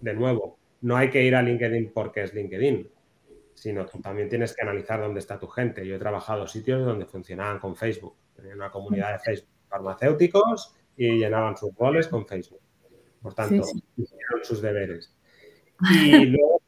de 0.00 0.14
nuevo, 0.14 0.58
no 0.80 0.96
hay 0.96 1.10
que 1.10 1.22
ir 1.22 1.36
a 1.36 1.42
LinkedIn 1.42 1.92
porque 1.92 2.22
es 2.22 2.34
LinkedIn, 2.34 2.90
sino 3.54 3.86
que 3.86 3.98
también 3.98 4.28
tienes 4.28 4.54
que 4.54 4.62
analizar 4.62 5.00
dónde 5.00 5.20
está 5.20 5.38
tu 5.38 5.46
gente. 5.46 5.86
Yo 5.86 5.96
he 5.96 5.98
trabajado 5.98 6.46
sitios 6.46 6.84
donde 6.84 7.06
funcionaban 7.06 7.58
con 7.58 7.76
Facebook, 7.76 8.16
tenían 8.34 8.56
una 8.56 8.70
comunidad 8.70 9.12
de 9.12 9.18
Facebook 9.18 9.52
farmacéuticos 9.68 10.74
y 10.96 11.18
llenaban 11.18 11.56
sus 11.56 11.74
roles 11.76 12.08
con 12.08 12.26
Facebook. 12.26 12.60
Por 13.20 13.34
tanto, 13.34 13.62
hicieron 13.96 14.44
sus 14.44 14.60
deberes. 14.60 15.14
Y 15.92 16.26
luego 16.26 16.61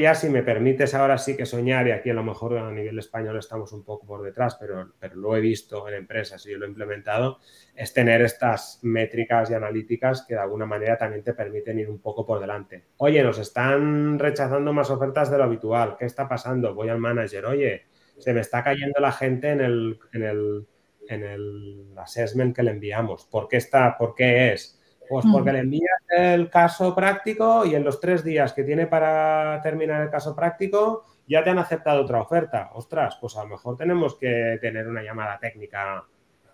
ya, 0.00 0.14
si 0.14 0.28
me 0.28 0.42
permites 0.42 0.94
ahora 0.94 1.18
sí 1.18 1.36
que 1.36 1.46
soñar, 1.46 1.86
y 1.88 1.90
aquí 1.90 2.10
a 2.10 2.14
lo 2.14 2.22
mejor 2.22 2.58
a 2.58 2.70
nivel 2.70 2.98
español 2.98 3.38
estamos 3.38 3.72
un 3.72 3.84
poco 3.84 4.06
por 4.06 4.22
detrás, 4.22 4.56
pero, 4.60 4.92
pero 4.98 5.16
lo 5.16 5.36
he 5.36 5.40
visto 5.40 5.88
en 5.88 5.94
empresas 5.94 6.44
y 6.46 6.52
yo 6.52 6.58
lo 6.58 6.66
he 6.66 6.68
implementado, 6.68 7.38
es 7.74 7.92
tener 7.92 8.22
estas 8.22 8.78
métricas 8.82 9.50
y 9.50 9.54
analíticas 9.54 10.24
que 10.26 10.34
de 10.34 10.40
alguna 10.40 10.66
manera 10.66 10.96
también 10.96 11.22
te 11.22 11.34
permiten 11.34 11.78
ir 11.78 11.90
un 11.90 12.00
poco 12.00 12.24
por 12.24 12.40
delante. 12.40 12.84
Oye, 12.98 13.22
nos 13.22 13.38
están 13.38 14.18
rechazando 14.18 14.72
más 14.72 14.90
ofertas 14.90 15.30
de 15.30 15.38
lo 15.38 15.44
habitual, 15.44 15.96
¿qué 15.98 16.04
está 16.06 16.28
pasando? 16.28 16.74
Voy 16.74 16.88
al 16.88 16.98
manager, 16.98 17.46
oye, 17.46 17.86
se 18.18 18.32
me 18.32 18.40
está 18.40 18.62
cayendo 18.62 19.00
la 19.00 19.12
gente 19.12 19.50
en 19.50 19.60
el, 19.60 19.98
en 20.12 20.22
el, 20.22 20.66
en 21.08 21.24
el 21.24 21.86
assessment 21.96 22.54
que 22.54 22.62
le 22.62 22.70
enviamos. 22.70 23.26
¿Por 23.26 23.48
qué 23.48 23.56
está? 23.56 23.96
¿Por 23.98 24.14
qué 24.14 24.52
es? 24.52 24.80
Pues 25.08 25.24
porque 25.30 25.52
le 25.52 25.60
envías 25.60 26.00
el 26.08 26.48
caso 26.50 26.94
práctico 26.94 27.64
y 27.64 27.74
en 27.74 27.84
los 27.84 28.00
tres 28.00 28.24
días 28.24 28.52
que 28.52 28.64
tiene 28.64 28.86
para 28.86 29.60
terminar 29.62 30.02
el 30.02 30.10
caso 30.10 30.34
práctico 30.34 31.04
ya 31.26 31.42
te 31.42 31.50
han 31.50 31.58
aceptado 31.58 32.02
otra 32.02 32.20
oferta. 32.20 32.70
Ostras, 32.74 33.16
pues 33.20 33.36
a 33.36 33.44
lo 33.44 33.50
mejor 33.50 33.76
tenemos 33.76 34.16
que 34.16 34.58
tener 34.60 34.86
una 34.88 35.02
llamada 35.02 35.38
técnica 35.38 36.04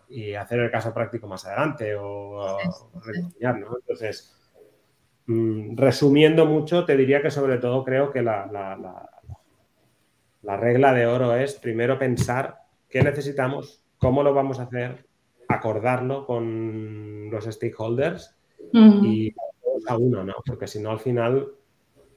y 0.08 0.34
hacer 0.34 0.60
el 0.60 0.70
caso 0.70 0.92
práctico 0.92 1.26
más 1.26 1.44
adelante 1.46 1.94
o, 1.96 2.58
¿no? 3.40 3.76
Entonces, 3.78 4.36
mm, 5.26 5.76
resumiendo 5.76 6.46
mucho, 6.46 6.84
te 6.84 6.96
diría 6.96 7.22
que 7.22 7.30
sobre 7.30 7.58
todo 7.58 7.84
creo 7.84 8.10
que 8.10 8.22
la, 8.22 8.46
la 10.42 10.56
regla 10.56 10.92
de 10.92 11.06
oro 11.06 11.34
es 11.36 11.54
primero 11.54 11.98
pensar 11.98 12.62
qué 12.88 13.02
necesitamos, 13.02 13.84
cómo 13.98 14.22
lo 14.22 14.34
vamos 14.34 14.58
a 14.58 14.64
hacer, 14.64 15.06
acordarlo 15.48 16.26
con 16.26 17.30
los 17.30 17.44
stakeholders 17.44 18.39
y 18.72 19.34
a 19.86 19.96
uno, 19.96 20.24
¿no? 20.24 20.34
Porque 20.44 20.66
si 20.66 20.80
no, 20.80 20.90
al 20.90 21.00
final, 21.00 21.48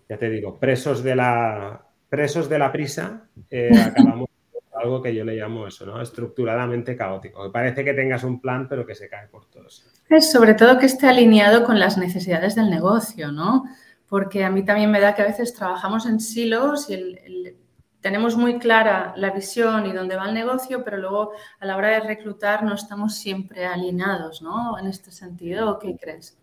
ya 0.10 0.18
te 0.18 0.30
digo, 0.30 0.60
presos 0.60 1.04
de 1.04 1.16
la, 1.16 1.86
presos 2.10 2.50
de 2.50 2.60
la 2.60 2.72
prisa, 2.72 3.28
eh, 3.50 3.72
acabamos 3.86 4.30
con 4.52 4.82
algo 4.82 5.02
que 5.02 5.14
yo 5.14 5.24
le 5.24 5.36
llamo 5.36 5.68
eso, 5.68 5.86
¿no? 5.86 6.02
Estructuradamente 6.02 6.96
caótico. 6.96 7.44
Que 7.44 7.50
parece 7.50 7.84
que 7.84 7.94
tengas 7.94 8.24
un 8.24 8.42
plan, 8.42 8.68
pero 8.68 8.86
que 8.86 8.96
se 8.96 9.10
cae 9.10 9.28
por 9.28 9.46
todos. 9.46 9.86
Es 10.10 10.32
sobre 10.32 10.54
todo 10.54 10.78
que 10.78 10.86
esté 10.86 11.08
alineado 11.08 11.64
con 11.64 11.80
las 11.80 11.98
necesidades 11.98 12.56
del 12.56 12.70
negocio, 12.70 13.32
¿no? 13.32 13.64
Porque 14.08 14.44
a 14.44 14.50
mí 14.50 14.64
también 14.64 14.92
me 14.92 15.00
da 15.00 15.16
que 15.16 15.24
a 15.24 15.28
veces 15.28 15.54
trabajamos 15.54 16.06
en 16.06 16.20
silos 16.20 16.90
y 16.90 16.94
el 16.94 17.58
tenemos 18.04 18.36
muy 18.36 18.60
clara 18.60 19.14
la 19.16 19.32
visión 19.32 19.86
y 19.86 19.94
dónde 19.94 20.18
va 20.18 20.28
el 20.28 20.34
negocio, 20.34 20.84
pero 20.84 20.98
luego 20.98 21.32
a 21.60 21.66
la 21.66 21.78
hora 21.78 21.88
de 21.88 22.02
reclutar 22.02 22.62
no 22.62 22.76
estamos 22.76 23.16
siempre 23.16 23.66
alineados, 23.66 24.42
¿no? 24.42 24.78
En 24.78 24.88
este 24.88 25.10
sentido, 25.10 25.80
¿qué 25.80 25.96
crees? 25.96 26.38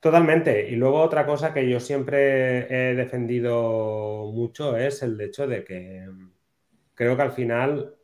Totalmente. 0.00 0.68
Y 0.68 0.76
luego 0.76 1.00
otra 1.00 1.26
cosa 1.26 1.52
que 1.52 1.68
yo 1.68 1.80
siempre 1.80 2.90
he 2.90 2.94
defendido 2.94 4.30
mucho 4.32 4.76
es 4.76 5.02
el 5.02 5.20
hecho 5.20 5.46
de 5.46 5.64
que 5.64 6.08
creo 6.94 7.16
que 7.16 7.22
al 7.22 7.32
final, 7.32 7.96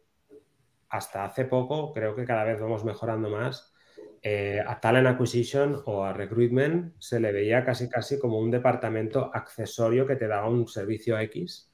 hasta 0.88 1.24
hace 1.24 1.44
poco, 1.44 1.92
creo 1.92 2.14
que 2.14 2.24
cada 2.24 2.44
vez 2.44 2.60
vamos 2.60 2.84
mejorando 2.84 3.30
más. 3.30 3.72
Eh, 4.22 4.62
a 4.66 4.80
Talent 4.80 5.06
Acquisition 5.06 5.82
o 5.84 6.02
a 6.02 6.14
Recruitment 6.14 6.94
se 6.98 7.20
le 7.20 7.30
veía 7.30 7.62
casi 7.62 7.90
casi 7.90 8.18
como 8.18 8.38
un 8.38 8.50
departamento 8.50 9.30
accesorio 9.34 10.06
que 10.06 10.16
te 10.16 10.26
daba 10.26 10.48
un 10.48 10.66
servicio 10.66 11.18
X 11.18 11.70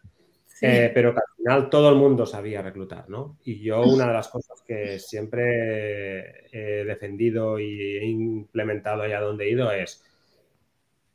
eh, 0.63 0.91
pero 0.93 1.15
que 1.15 1.21
al 1.21 1.37
final 1.37 1.71
todo 1.71 1.89
el 1.89 1.97
mundo 1.97 2.27
sabía 2.27 2.61
reclutar, 2.61 3.09
¿no? 3.09 3.39
Y 3.45 3.61
yo 3.61 3.81
una 3.83 4.07
de 4.07 4.13
las 4.13 4.29
cosas 4.29 4.63
que 4.67 4.99
siempre 4.99 6.47
he 6.53 6.85
defendido 6.85 7.59
y 7.59 7.97
he 7.97 8.05
implementado 8.05 9.03
allá 9.03 9.21
donde 9.21 9.47
he 9.47 9.51
ido 9.53 9.73
es, 9.73 10.05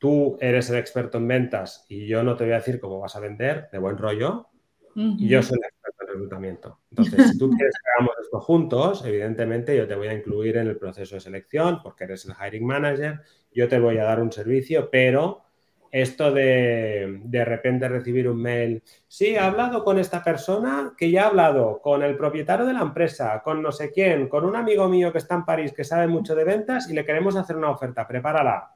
tú 0.06 0.38
eres 0.40 0.70
el 0.70 0.78
experto 0.78 1.18
en 1.18 1.28
ventas 1.28 1.84
y 1.90 2.06
yo 2.06 2.22
no 2.22 2.36
te 2.36 2.44
voy 2.44 2.54
a 2.54 2.58
decir 2.58 2.80
cómo 2.80 3.00
vas 3.00 3.16
a 3.16 3.20
vender 3.20 3.70
de 3.72 3.80
buen 3.80 3.98
rollo, 3.98 4.50
y 4.94 5.28
yo 5.28 5.42
soy 5.42 5.58
el 5.58 5.66
experto 5.66 6.04
en 6.04 6.08
reclutamiento. 6.10 6.80
Entonces, 6.92 7.32
si 7.32 7.40
tú 7.40 7.50
quieres 7.50 7.74
que 7.74 7.92
hagamos 7.92 8.16
esto 8.22 8.40
juntos, 8.40 9.04
evidentemente 9.04 9.76
yo 9.76 9.88
te 9.88 9.96
voy 9.96 10.10
a 10.10 10.14
incluir 10.14 10.58
en 10.58 10.68
el 10.68 10.78
proceso 10.78 11.16
de 11.16 11.22
selección 11.22 11.82
porque 11.82 12.04
eres 12.04 12.24
el 12.26 12.36
hiring 12.40 12.68
manager, 12.68 13.22
yo 13.52 13.68
te 13.68 13.80
voy 13.80 13.98
a 13.98 14.04
dar 14.04 14.22
un 14.22 14.32
servicio, 14.32 14.92
pero 14.92 15.42
esto 15.90 16.32
de 16.32 17.22
de 17.24 17.44
repente 17.44 17.90
recibir 17.90 18.30
un 18.30 18.40
mail, 18.40 18.84
sí, 19.08 19.30
he 19.30 19.40
hablado 19.40 19.84
con 19.84 19.98
esta 19.98 20.24
persona 20.24 20.94
que 20.96 21.10
ya 21.10 21.24
ha 21.24 21.28
hablado 21.30 21.82
con 21.82 22.04
el 22.04 22.16
propietario 22.16 22.68
de 22.68 22.74
la 22.74 22.82
empresa, 22.82 23.42
con 23.44 23.60
no 23.60 23.72
sé 23.72 23.92
quién, 23.92 24.30
con 24.30 24.46
un 24.46 24.56
amigo 24.56 24.88
mío 24.88 25.12
que 25.12 25.18
está 25.18 25.34
en 25.34 25.46
París 25.46 25.74
que 25.74 25.84
sabe 25.84 26.06
mucho 26.06 26.36
de 26.36 26.44
ventas 26.44 26.92
y 26.92 26.94
le 26.94 27.04
queremos 27.04 27.36
hacer 27.36 27.58
una 27.58 27.72
oferta, 27.72 28.08
prepárala. 28.08 28.75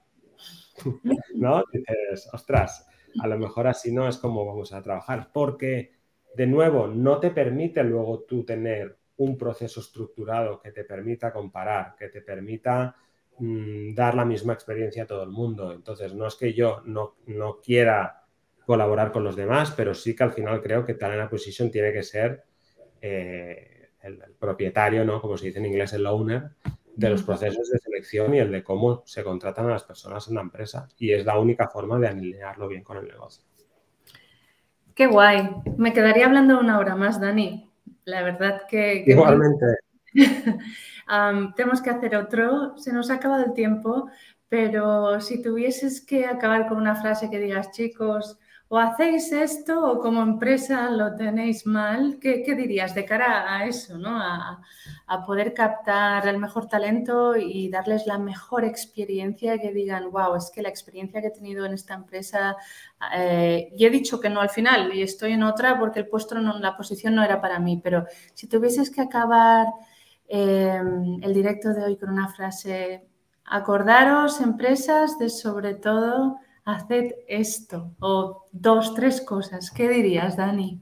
¿No? 1.35 1.63
Dices, 1.71 2.29
ostras, 2.33 2.87
a 3.21 3.27
lo 3.27 3.37
mejor 3.37 3.67
así 3.67 3.91
no 3.91 4.07
es 4.07 4.17
como 4.17 4.45
vamos 4.45 4.73
a 4.73 4.81
trabajar, 4.81 5.29
porque 5.33 5.91
de 6.35 6.47
nuevo 6.47 6.87
no 6.87 7.19
te 7.19 7.31
permite 7.31 7.83
luego 7.83 8.21
tú 8.21 8.43
tener 8.43 8.97
un 9.17 9.37
proceso 9.37 9.81
estructurado 9.81 10.59
que 10.59 10.71
te 10.71 10.83
permita 10.83 11.33
comparar, 11.33 11.95
que 11.97 12.09
te 12.09 12.21
permita 12.21 12.95
Mm, 13.39 13.93
dar 13.95 14.15
la 14.15 14.25
misma 14.25 14.53
experiencia 14.53 15.03
a 15.03 15.07
todo 15.07 15.23
el 15.23 15.29
mundo. 15.29 15.71
Entonces, 15.71 16.13
no 16.13 16.27
es 16.27 16.35
que 16.35 16.53
yo 16.53 16.81
no, 16.85 17.15
no 17.27 17.59
quiera 17.61 18.25
colaborar 18.65 19.11
con 19.11 19.23
los 19.23 19.35
demás, 19.35 19.71
pero 19.75 19.93
sí 19.93 20.15
que 20.15 20.23
al 20.23 20.33
final 20.33 20.61
creo 20.61 20.85
que 20.85 20.93
Talent 20.93 21.23
Acquisition 21.23 21.71
tiene 21.71 21.93
que 21.93 22.03
ser 22.03 22.43
eh, 23.01 23.91
el, 24.01 24.19
propietario, 24.37 25.05
¿no? 25.05 25.21
Como 25.21 25.37
se 25.37 25.47
dice 25.47 25.59
en 25.59 25.67
inglés, 25.67 25.93
el 25.93 26.05
owner 26.05 26.51
de 26.99 27.09
los 27.09 27.23
procesos 27.23 27.69
de 27.69 27.79
selección 27.79 28.35
y 28.35 28.39
el 28.39 28.51
de 28.51 28.61
cómo 28.61 29.03
se 29.05 29.23
contratan 29.23 29.67
a 29.67 29.69
las 29.69 29.83
personas 29.83 30.27
en 30.27 30.35
la 30.35 30.41
empresa. 30.41 30.89
Y 30.97 31.13
es 31.13 31.25
la 31.25 31.39
única 31.39 31.69
forma 31.69 31.97
de 31.97 32.09
alinearlo 32.09 32.67
bien 32.67 32.83
con 32.83 32.97
el 32.97 33.07
negocio. 33.07 33.45
Qué 34.93 35.07
guay. 35.07 35.49
Me 35.77 35.93
quedaría 35.93 36.25
hablando 36.25 36.59
una 36.59 36.77
hora 36.77 36.97
más, 36.97 37.21
Dani. 37.21 37.71
La 38.03 38.21
verdad 38.21 38.63
que... 38.67 39.05
Igualmente. 39.07 39.65
tenemos 41.55 41.81
que 41.81 41.89
hacer 41.89 42.17
otro, 42.17 42.77
se 42.77 42.91
nos 42.91 43.09
ha 43.09 43.15
acabado 43.15 43.45
el 43.45 43.53
tiempo, 43.53 44.09
pero 44.49 45.21
si 45.21 45.41
tuvieses 45.41 46.01
que 46.01 46.25
acabar 46.25 46.67
con 46.67 46.77
una 46.77 46.95
frase 46.95 47.29
que 47.29 47.39
digas, 47.39 47.71
chicos, 47.71 48.39
o 48.69 48.77
hacéis 48.77 49.31
esto 49.31 49.91
o 49.91 49.99
como 49.99 50.21
empresa 50.21 50.89
lo 50.89 51.15
tenéis 51.15 51.65
mal, 51.65 52.19
¿qué, 52.21 52.43
dirías 52.55 52.95
de 52.95 53.05
cara 53.05 53.53
a 53.53 53.65
eso, 53.65 53.97
¿no? 53.97 54.19
A, 54.19 54.61
poder 55.25 55.55
captar 55.55 56.27
el 56.27 56.37
mejor 56.37 56.67
talento 56.67 57.35
y 57.35 57.67
darles 57.69 58.05
la 58.05 58.19
mejor 58.19 58.63
experiencia 58.63 59.57
que 59.57 59.73
digan, 59.73 60.11
wow, 60.11 60.35
es 60.35 60.51
que 60.53 60.61
la 60.61 60.69
experiencia 60.69 61.19
que 61.19 61.27
he 61.27 61.31
tenido 61.31 61.65
en 61.65 61.73
esta 61.73 61.95
empresa, 61.95 62.55
eh, 63.15 63.69
y 63.75 63.85
he 63.85 63.89
dicho 63.89 64.19
que 64.19 64.29
no 64.29 64.39
al 64.39 64.49
final 64.49 64.93
y 64.93 65.01
estoy 65.01 65.33
en 65.33 65.43
otra 65.43 65.79
porque 65.79 65.99
el 65.99 66.07
puesto, 66.07 66.35
no, 66.35 66.59
la 66.59 66.77
posición 66.77 67.15
no 67.15 67.23
era 67.23 67.41
para 67.41 67.59
mí, 67.59 67.81
pero 67.83 68.05
si 68.35 68.47
tuvieses 68.47 68.91
que 68.91 69.01
acabar 69.01 69.67
Em, 70.31 71.23
el 71.23 71.33
directo 71.33 71.73
de 71.73 71.83
hoy 71.83 71.97
con 71.97 72.11
una 72.11 72.27
frase, 72.27 73.03
acordaros 73.45 74.39
empresas 74.41 75.17
de 75.17 75.27
sobre 75.27 75.73
todo 75.73 76.37
haced 76.75 77.13
esto 77.27 77.95
o 77.99 78.45
dos, 78.51 78.93
tres 78.93 79.21
cosas. 79.21 79.71
¿Qué 79.71 79.89
dirías, 79.89 80.37
Dani? 80.37 80.81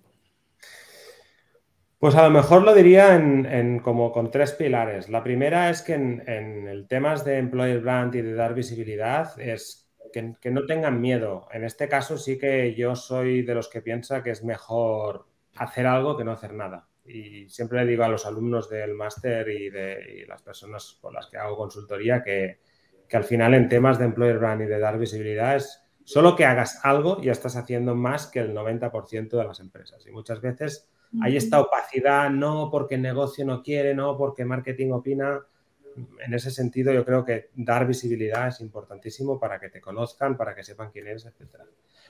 Pues 2.00 2.16
a 2.16 2.24
lo 2.24 2.30
mejor 2.30 2.62
lo 2.62 2.76
diría 2.76 3.16
en, 3.16 3.80
como 3.80 4.12
con 4.12 4.30
tres 4.30 4.52
pilares. 4.52 5.10
La 5.10 5.24
primera 5.24 5.70
es 5.70 5.82
que 5.82 5.96
en, 5.96 6.68
el 6.68 6.88
temas 6.88 7.26
de 7.26 7.38
employer 7.38 7.82
brand 7.82 8.14
y 8.14 8.22
de 8.22 8.34
dar 8.34 8.54
visibilidad 8.54 9.40
es 9.40 9.90
que, 10.14 10.52
no 10.52 10.66
tengan 10.66 11.02
miedo. 11.02 11.48
En 11.52 11.64
este 11.64 11.88
caso 11.88 12.18
sí 12.18 12.38
que 12.38 12.76
yo 12.76 12.96
soy 12.96 13.42
de 13.42 13.56
los 13.56 13.68
que 13.68 13.82
piensa 13.82 14.22
que 14.22 14.32
es 14.32 14.44
mejor 14.44 15.26
hacer 15.56 15.88
algo 15.88 16.16
que 16.16 16.24
no 16.24 16.32
hacer 16.32 16.54
nada 16.54 16.88
y 17.08 17.50
siempre 17.50 17.80
le 17.80 17.92
digo 17.92 18.04
a 18.04 18.10
los 18.10 18.26
alumnos 18.26 18.70
del 18.70 18.94
máster 18.94 19.48
y 19.50 19.70
de 19.70 20.26
las 20.28 20.42
personas 20.42 20.98
con 21.02 21.14
las 21.14 21.28
que 21.28 21.38
hago 21.38 21.58
consultoría 21.58 22.22
que, 22.22 22.60
al 23.16 23.24
final 23.24 23.54
en 23.54 23.70
temas 23.70 23.98
de 23.98 24.06
employer 24.06 24.38
brand 24.38 24.62
y 24.62 24.66
de 24.66 24.80
dar 24.80 24.98
visibilidad 24.98 25.56
es 25.56 25.82
solo 26.04 26.36
que 26.36 26.46
hagas 26.46 26.80
algo 26.84 27.22
ya 27.22 27.32
estás 27.32 27.56
haciendo 27.56 27.96
más 27.96 28.28
que 28.28 28.40
el 28.40 28.54
90% 28.54 29.30
de 29.30 29.44
las 29.44 29.60
empresas. 29.60 30.06
Y 30.06 30.12
muchas 30.12 30.42
veces 30.42 30.90
hay 31.22 31.38
esta 31.38 31.62
opacidad, 31.62 32.30
no 32.30 32.70
porque 32.70 32.96
el 32.96 33.02
negocio 33.02 33.46
no 33.46 33.64
quiere, 33.64 33.94
no 33.94 34.18
porque 34.18 34.46
marketing 34.46 34.92
opina. 34.92 35.42
En 36.24 36.34
ese 36.34 36.52
sentido, 36.52 36.94
yo 36.94 37.04
creo 37.04 37.26
que 37.26 37.50
dar 37.56 37.88
visibilidad 37.88 38.50
es 38.50 38.62
importantísimo 38.62 39.40
para 39.40 39.60
que 39.60 39.70
te 39.70 39.82
conozcan, 39.82 40.38
para 40.38 40.54
que 40.54 40.64
sepan 40.64 40.92
quién 40.92 41.08
eres, 41.08 41.26
etcétera. 41.26 41.66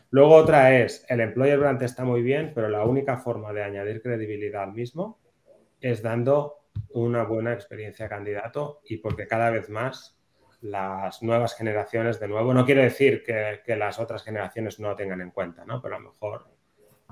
Luego 0.10 0.36
otra 0.36 0.78
es, 0.78 1.06
el 1.10 1.22
employer 1.22 1.60
brand 1.60 1.82
está 1.82 2.04
muy 2.04 2.22
bien, 2.22 2.52
pero 2.54 2.70
la 2.70 2.84
única 2.86 3.18
forma 3.18 3.54
de 3.54 3.64
añadir 3.64 4.02
credibilidad 4.02 4.64
al 4.64 4.74
mismo 4.74 5.20
es 5.80 6.02
dando 6.02 6.58
una 6.90 7.24
buena 7.24 7.54
experiencia 7.54 8.10
candidato 8.10 8.82
y 8.86 8.98
porque 8.98 9.28
cada 9.28 9.50
vez 9.50 9.70
más 9.70 10.17
las 10.62 11.22
nuevas 11.22 11.56
generaciones, 11.56 12.20
de 12.20 12.28
nuevo, 12.28 12.54
no 12.54 12.66
quiero 12.66 12.82
decir 12.82 13.24
que, 13.24 13.76
las 13.76 14.00
otras 14.00 14.24
generaciones 14.24 14.80
no 14.80 14.96
tengan 14.96 15.22
en 15.22 15.32
cuenta, 15.32 15.66
¿no? 15.66 15.82
Pero 15.82 15.96
a 15.96 16.00
lo 16.00 16.10
mejor, 16.10 16.48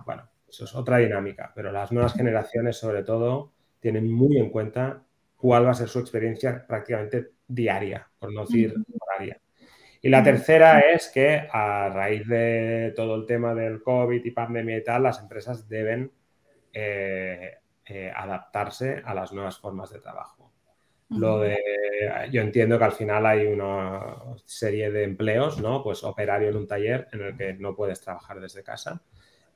bueno, 0.06 0.30
eso 0.48 0.66
es 0.66 0.76
otra 0.76 0.98
dinámica, 0.98 1.52
pero 1.56 1.72
las 1.72 1.92
nuevas 1.92 2.14
generaciones 2.14 2.78
sobre 2.78 3.04
todo 3.04 3.54
tienen 3.80 4.12
muy 4.12 4.38
en 4.38 4.50
cuenta 4.50 5.04
cuál 5.38 5.66
va 5.66 5.72
a 5.72 5.76
ser 5.76 5.90
su 5.90 6.00
experiencia 6.00 6.66
prácticamente 6.66 7.32
diaria, 7.48 8.10
por 8.18 8.34
no 8.34 8.42
decir 8.42 8.74
horaria. 9.00 9.40
Y 10.02 10.10
la 10.10 10.24
tercera 10.24 10.80
es 10.82 11.10
que 11.10 11.48
a 11.52 11.90
raíz 11.90 12.28
de 12.28 12.94
todo 12.96 13.16
el 13.16 13.26
tema 13.26 13.56
del 13.56 13.82
COVID 13.82 14.24
y 14.24 14.32
pandemia 14.32 14.78
y 14.78 14.84
tal, 14.84 15.04
las 15.04 15.20
empresas 15.20 15.68
deben 15.68 16.12
eh, 16.74 17.56
eh, 17.86 18.12
adaptarse 18.16 19.02
a 19.04 19.14
las 19.14 19.32
nuevas 19.34 19.58
formas 19.58 19.92
de 19.92 20.00
trabajo. 20.00 20.45
Lo 21.10 21.40
de, 21.40 21.58
yo 22.32 22.42
entiendo 22.42 22.80
que 22.80 22.84
al 22.84 22.92
final 22.92 23.26
hay 23.26 23.46
una 23.46 24.16
serie 24.44 24.90
de 24.90 25.04
empleos, 25.04 25.62
¿no? 25.62 25.84
Pues 25.84 26.04
operario 26.04 26.50
en 26.50 26.56
un 26.58 26.68
taller 26.68 27.08
en 27.12 27.22
el 27.22 27.38
que 27.38 27.54
no 27.54 27.76
puedes 27.76 28.02
trabajar 28.02 28.40
desde 28.40 28.64
casa, 28.64 29.02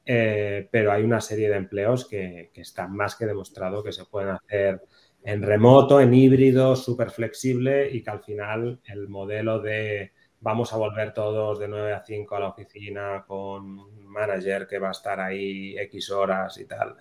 eh, 0.06 0.68
pero 0.72 0.92
hay 0.92 1.04
una 1.04 1.22
serie 1.22 1.50
de 1.50 1.58
empleos 1.58 2.08
que, 2.08 2.52
que 2.54 2.62
están 2.62 2.96
más 2.96 3.16
que 3.16 3.26
demostrado 3.26 3.84
que 3.84 3.92
se 3.92 4.06
pueden 4.06 4.30
hacer 4.30 4.82
en 5.24 5.42
remoto, 5.42 6.00
en 6.00 6.14
híbrido, 6.14 6.76
súper 6.76 7.10
flexible 7.10 7.90
y 7.92 8.04
que 8.04 8.10
al 8.10 8.24
final 8.24 8.80
el 8.86 9.10
modelo 9.10 9.60
de 9.60 10.14
vamos 10.42 10.72
a 10.72 10.78
volver 10.78 11.14
todos 11.14 11.60
de 11.60 11.68
9 11.68 11.94
a 11.94 12.04
5 12.04 12.36
a 12.36 12.40
la 12.40 12.50
oficina 12.50 13.26
con 13.28 13.80
un 13.80 14.08
manager 14.08 14.66
que 14.68 14.80
va 14.80 14.90
a 14.90 14.92
estar 14.92 15.20
ahí 15.20 15.78
X 15.78 16.12
horas 16.12 16.58
y 16.60 16.66
tal, 16.66 16.96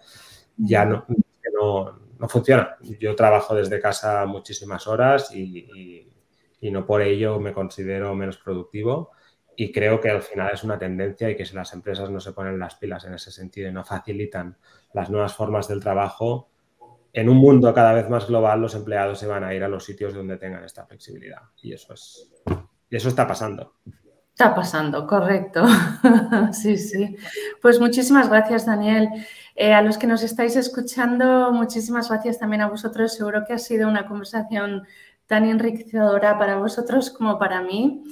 ya 0.57 0.85
no, 0.85 1.07
no, 1.55 2.08
funciona. 2.27 2.77
Yo 2.99 3.15
trabajo 3.15 3.55
desde 3.55 3.81
casa 3.81 4.25
muchísimas 4.27 4.87
horas 4.87 5.35
y, 5.35 6.11
no 6.63 6.85
por 6.87 7.03
ello 7.03 7.39
me 7.39 7.53
considero 7.53 8.15
menos 8.15 8.39
productivo 8.39 9.13
y 9.55 9.71
creo 9.71 10.01
que 10.01 10.11
al 10.11 10.23
final 10.23 10.51
es 10.53 10.65
una 10.65 10.79
tendencia 10.79 11.31
y 11.31 11.37
que 11.37 11.45
si 11.45 11.55
las 11.55 11.73
empresas 11.73 12.11
no 12.11 12.21
se 12.21 12.33
ponen 12.33 12.59
las 12.59 12.75
pilas 12.77 13.05
en 13.05 13.15
ese 13.15 13.31
sentido 13.31 13.69
y 13.69 13.73
no 13.73 13.85
facilitan 13.85 14.57
las 14.93 15.11
nuevas 15.11 15.35
formas 15.35 15.69
del 15.69 15.81
trabajo, 15.81 16.49
en 17.13 17.29
un 17.29 17.37
mundo 17.37 17.73
cada 17.75 17.93
vez 17.93 18.09
más 18.09 18.27
global 18.27 18.61
los 18.61 18.75
empleados 18.75 19.19
se 19.19 19.27
van 19.27 19.45
a 19.45 19.55
ir 19.55 19.63
a 19.63 19.69
los 19.69 19.85
sitios 19.85 20.15
donde 20.15 20.37
tengan 20.37 20.65
esta 20.65 20.87
flexibilidad 20.87 21.43
y 21.63 21.73
eso 21.73 21.95
es 21.95 22.31
y 22.91 22.97
eso 22.97 23.09
está 23.09 23.27
pasando. 23.27 23.75
Está 24.39 24.55
pasando, 24.55 25.07
correcto. 25.07 25.67
sí, 26.53 26.79
sí. 26.79 27.17
Pues 27.61 27.81
muchísimas 27.81 28.29
gracias, 28.29 28.67
Daniel. 28.67 29.09
Eh, 29.61 29.75
a 29.75 29.83
los 29.83 29.99
que 29.99 30.07
nos 30.07 30.23
estáis 30.23 30.55
escuchando, 30.55 31.51
muchísimas 31.51 32.09
gracias 32.09 32.39
también 32.39 32.63
a 32.63 32.69
vosotros. 32.69 33.15
Seguro 33.15 33.45
que 33.45 33.55
ha 33.55 33.59
sido 33.59 33.89
una 33.89 34.07
conversación 34.07 34.87
tan 35.27 35.47
enriquecedora 35.47 36.39
para 36.39 36.59
vosotros 36.59 37.11
como 37.11 37.41
para 37.41 37.61
mí. 37.61 38.05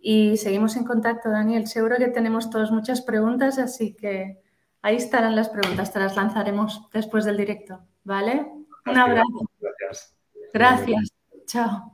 Y 0.00 0.38
seguimos 0.38 0.76
en 0.76 0.84
contacto, 0.84 1.28
Daniel. 1.28 1.66
Seguro 1.66 1.96
que 1.98 2.08
tenemos 2.08 2.48
todos 2.48 2.72
muchas 2.72 3.02
preguntas, 3.02 3.58
así 3.58 3.94
que 3.94 4.40
ahí 4.80 4.96
estarán 4.96 5.36
las 5.36 5.50
preguntas. 5.50 5.92
Te 5.92 5.98
las 5.98 6.16
lanzaremos 6.16 6.88
después 6.90 7.26
del 7.26 7.36
directo, 7.36 7.80
¿vale? 8.02 8.50
Un 8.86 8.96
abrazo. 8.96 9.50
Gracias. 9.60 10.16
Gracias. 10.54 11.12
Chao. 11.44 11.93